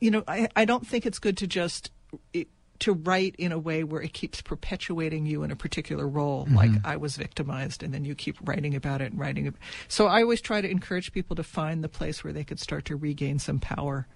you 0.00 0.10
know, 0.10 0.24
I, 0.26 0.48
I 0.56 0.64
don't 0.64 0.86
think 0.86 1.06
it's 1.06 1.18
good 1.18 1.36
to 1.38 1.46
just. 1.46 1.90
It, 2.32 2.48
to 2.80 2.92
write 2.92 3.36
in 3.38 3.52
a 3.52 3.58
way 3.58 3.84
where 3.84 4.02
it 4.02 4.12
keeps 4.12 4.42
perpetuating 4.42 5.26
you 5.26 5.42
in 5.42 5.50
a 5.50 5.56
particular 5.56 6.06
role, 6.06 6.46
like 6.50 6.70
I 6.84 6.96
was 6.96 7.16
victimized, 7.16 7.82
and 7.82 7.94
then 7.94 8.04
you 8.04 8.14
keep 8.14 8.36
writing 8.42 8.74
about 8.74 9.00
it 9.00 9.12
and 9.12 9.18
writing. 9.18 9.46
it. 9.46 9.54
So 9.88 10.06
I 10.06 10.22
always 10.22 10.40
try 10.40 10.60
to 10.60 10.68
encourage 10.68 11.12
people 11.12 11.36
to 11.36 11.44
find 11.44 11.84
the 11.84 11.88
place 11.88 12.24
where 12.24 12.32
they 12.32 12.44
could 12.44 12.58
start 12.58 12.84
to 12.86 12.96
regain 12.96 13.38
some 13.38 13.60
power. 13.60 14.06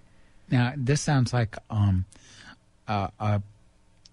Now, 0.51 0.73
this 0.77 1.01
sounds 1.01 1.33
like 1.33 1.57
um, 1.71 2.05
uh, 2.87 3.09
uh, 3.21 3.39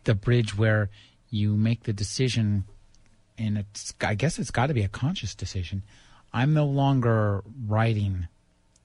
the 0.03 0.15
bridge 0.15 0.57
where 0.57 0.89
you 1.29 1.55
make 1.55 1.83
the 1.83 1.93
decision, 1.93 2.65
and 3.37 3.57
it's 3.57 3.93
I 4.01 4.15
guess 4.15 4.37
it's 4.39 4.51
got 4.51 4.67
to 4.67 4.73
be 4.73 4.83
a 4.83 4.87
conscious 4.87 5.35
decision. 5.35 5.83
I'm 6.33 6.53
no 6.53 6.65
longer 6.65 7.43
writing 7.67 8.27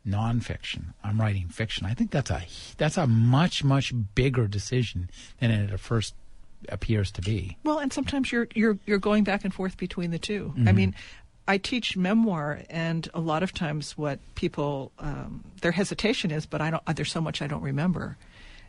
nonfiction. 0.06 0.94
I'm 1.04 1.20
writing 1.20 1.48
fiction. 1.48 1.86
I 1.86 1.94
think 1.94 2.10
that's 2.10 2.30
a 2.30 2.42
that's 2.76 2.96
a 2.96 3.06
much 3.06 3.62
much 3.64 3.92
bigger 4.14 4.46
decision 4.46 5.10
than 5.38 5.50
it 5.50 5.70
at 5.70 5.80
first 5.80 6.14
appears 6.68 7.10
to 7.12 7.22
be. 7.22 7.56
Well, 7.64 7.78
and 7.78 7.92
sometimes 7.92 8.32
you're 8.32 8.48
you're 8.54 8.78
you're 8.86 8.98
going 8.98 9.24
back 9.24 9.44
and 9.44 9.52
forth 9.52 9.76
between 9.76 10.10
the 10.10 10.18
2 10.18 10.54
I 10.66 10.72
mean, 10.72 10.94
I 11.50 11.58
teach 11.58 11.96
memoir, 11.96 12.60
and 12.70 13.08
a 13.12 13.20
lot 13.20 13.42
of 13.42 13.52
times 13.52 13.98
what 13.98 14.20
people 14.34 14.92
um, 14.98 15.42
their 15.62 15.72
hesitation 15.72 16.30
is, 16.30 16.46
but 16.46 16.60
I 16.60 16.70
don't. 16.70 16.84
There's 16.94 17.10
so 17.10 17.20
much 17.20 17.42
I 17.42 17.46
don't 17.46 17.62
remember, 17.62 18.16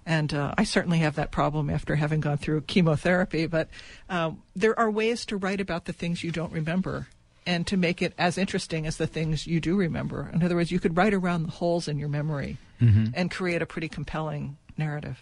and 0.06 0.34
uh, 0.34 0.56
I 0.58 0.64
certainly 0.64 1.00
have 1.00 1.16
that 1.16 1.32
problem 1.32 1.70
after 1.70 1.96
having 1.96 2.22
gone 2.22 2.38
through 2.38 2.62
chemotherapy. 2.62 3.46
But 3.46 3.70
um, 4.10 4.42
there 4.56 4.78
are 4.80 4.90
ways 4.90 5.26
to 5.28 5.38
write 5.38 5.62
about 5.62 5.86
the 5.86 5.94
things 5.94 6.24
you 6.24 6.32
don't 6.32 6.52
remember. 6.52 7.08
And 7.46 7.66
to 7.68 7.78
make 7.78 8.02
it 8.04 8.14
as 8.20 8.38
interesting 8.38 8.86
as 8.86 8.98
the 8.98 9.08
things 9.08 9.48
you 9.48 9.60
do 9.60 9.76
remember. 9.76 10.30
In 10.34 10.44
other 10.44 10.56
words, 10.56 10.72
you 10.72 10.80
could 10.80 10.96
write 10.96 11.14
around 11.14 11.44
the 11.44 11.52
holes 11.52 11.88
in 11.88 11.98
your 11.98 12.10
memory 12.10 12.58
and 12.80 13.30
create 13.32 13.62
a 13.62 13.66
pretty 13.66 13.90
compelling 13.90 14.58
narrative. 14.78 15.20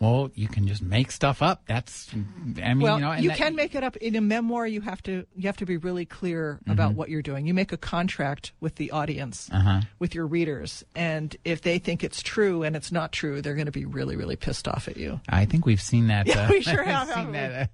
Well, 0.00 0.30
you 0.34 0.48
can 0.48 0.66
just 0.66 0.82
make 0.82 1.12
stuff 1.12 1.42
up. 1.42 1.62
That's 1.66 2.08
I 2.12 2.74
mean, 2.74 2.80
well, 2.80 2.96
you 2.96 3.00
know, 3.04 3.12
and 3.12 3.22
you 3.22 3.28
that- 3.30 3.38
can 3.38 3.54
make 3.54 3.76
it 3.76 3.84
up 3.84 3.96
in 3.98 4.16
a 4.16 4.20
memoir. 4.20 4.66
You 4.66 4.80
have 4.80 5.00
to 5.04 5.26
you 5.36 5.46
have 5.46 5.58
to 5.58 5.66
be 5.66 5.76
really 5.76 6.04
clear 6.06 6.58
Mm-hmm. 6.62 6.70
about 6.72 6.94
what 6.94 7.08
you're 7.08 7.22
doing. 7.22 7.46
You 7.46 7.54
make 7.54 7.70
a 7.70 7.76
contract 7.76 8.50
with 8.60 8.74
the 8.76 8.90
audience, 8.90 9.48
Uh-huh. 9.52 9.82
with 10.00 10.12
your 10.14 10.26
readers, 10.26 10.82
and 10.96 11.36
if 11.44 11.60
they 11.62 11.78
think 11.78 12.02
it's 12.02 12.20
true 12.20 12.64
and 12.64 12.74
it's 12.74 12.90
not 12.90 13.12
true, 13.12 13.40
they're 13.42 13.54
going 13.54 13.66
to 13.66 13.72
be 13.72 13.84
really 13.84 14.16
really 14.16 14.34
pissed 14.36 14.66
off 14.66 14.88
at 14.88 14.96
you. 14.96 15.20
I 15.28 15.44
think 15.44 15.66
we've 15.66 15.80
seen 15.82 16.08
that. 16.08 16.26
Yeah, 16.32 16.46
uh, 16.46 16.50
we 16.50 16.62
sure 16.72 16.82
have, 16.82 17.08
seen 17.08 17.30
that 17.32 17.52
uh, 17.52 17.66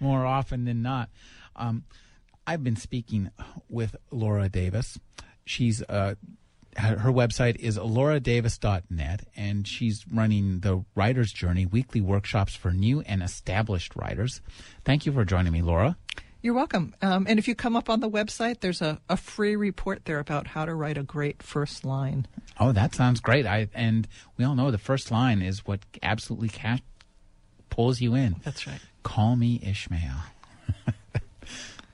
more 0.00 0.24
often 0.24 0.64
than 0.64 0.80
not. 0.80 1.10
Um, 1.54 1.84
I've 2.48 2.64
been 2.64 2.76
speaking 2.76 3.30
with 3.68 3.94
Laura 4.10 4.48
Davis. 4.48 4.98
She's 5.44 5.82
uh, 5.82 6.14
her 6.78 7.12
website 7.12 7.56
is 7.56 7.76
lauradavis.net, 7.76 9.24
and 9.36 9.68
she's 9.68 10.06
running 10.10 10.60
the 10.60 10.82
Writer's 10.94 11.30
Journey 11.30 11.66
weekly 11.66 12.00
workshops 12.00 12.54
for 12.54 12.70
new 12.70 13.00
and 13.02 13.22
established 13.22 13.94
writers. 13.94 14.40
Thank 14.82 15.04
you 15.04 15.12
for 15.12 15.26
joining 15.26 15.52
me, 15.52 15.60
Laura. 15.60 15.98
You're 16.40 16.54
welcome. 16.54 16.94
Um, 17.02 17.26
and 17.28 17.38
if 17.38 17.48
you 17.48 17.54
come 17.54 17.76
up 17.76 17.90
on 17.90 18.00
the 18.00 18.08
website, 18.08 18.60
there's 18.60 18.80
a, 18.80 18.98
a 19.10 19.18
free 19.18 19.54
report 19.54 20.06
there 20.06 20.18
about 20.18 20.46
how 20.46 20.64
to 20.64 20.74
write 20.74 20.96
a 20.96 21.02
great 21.02 21.42
first 21.42 21.84
line. 21.84 22.26
Oh, 22.58 22.72
that 22.72 22.94
sounds 22.94 23.20
great. 23.20 23.44
I 23.44 23.68
and 23.74 24.08
we 24.38 24.46
all 24.46 24.54
know 24.54 24.70
the 24.70 24.78
first 24.78 25.10
line 25.10 25.42
is 25.42 25.66
what 25.66 25.80
absolutely 26.02 26.48
ca- 26.48 26.78
pulls 27.68 28.00
you 28.00 28.14
in. 28.14 28.36
That's 28.42 28.66
right. 28.66 28.80
Call 29.02 29.36
me 29.36 29.60
Ishmael. 29.62 30.22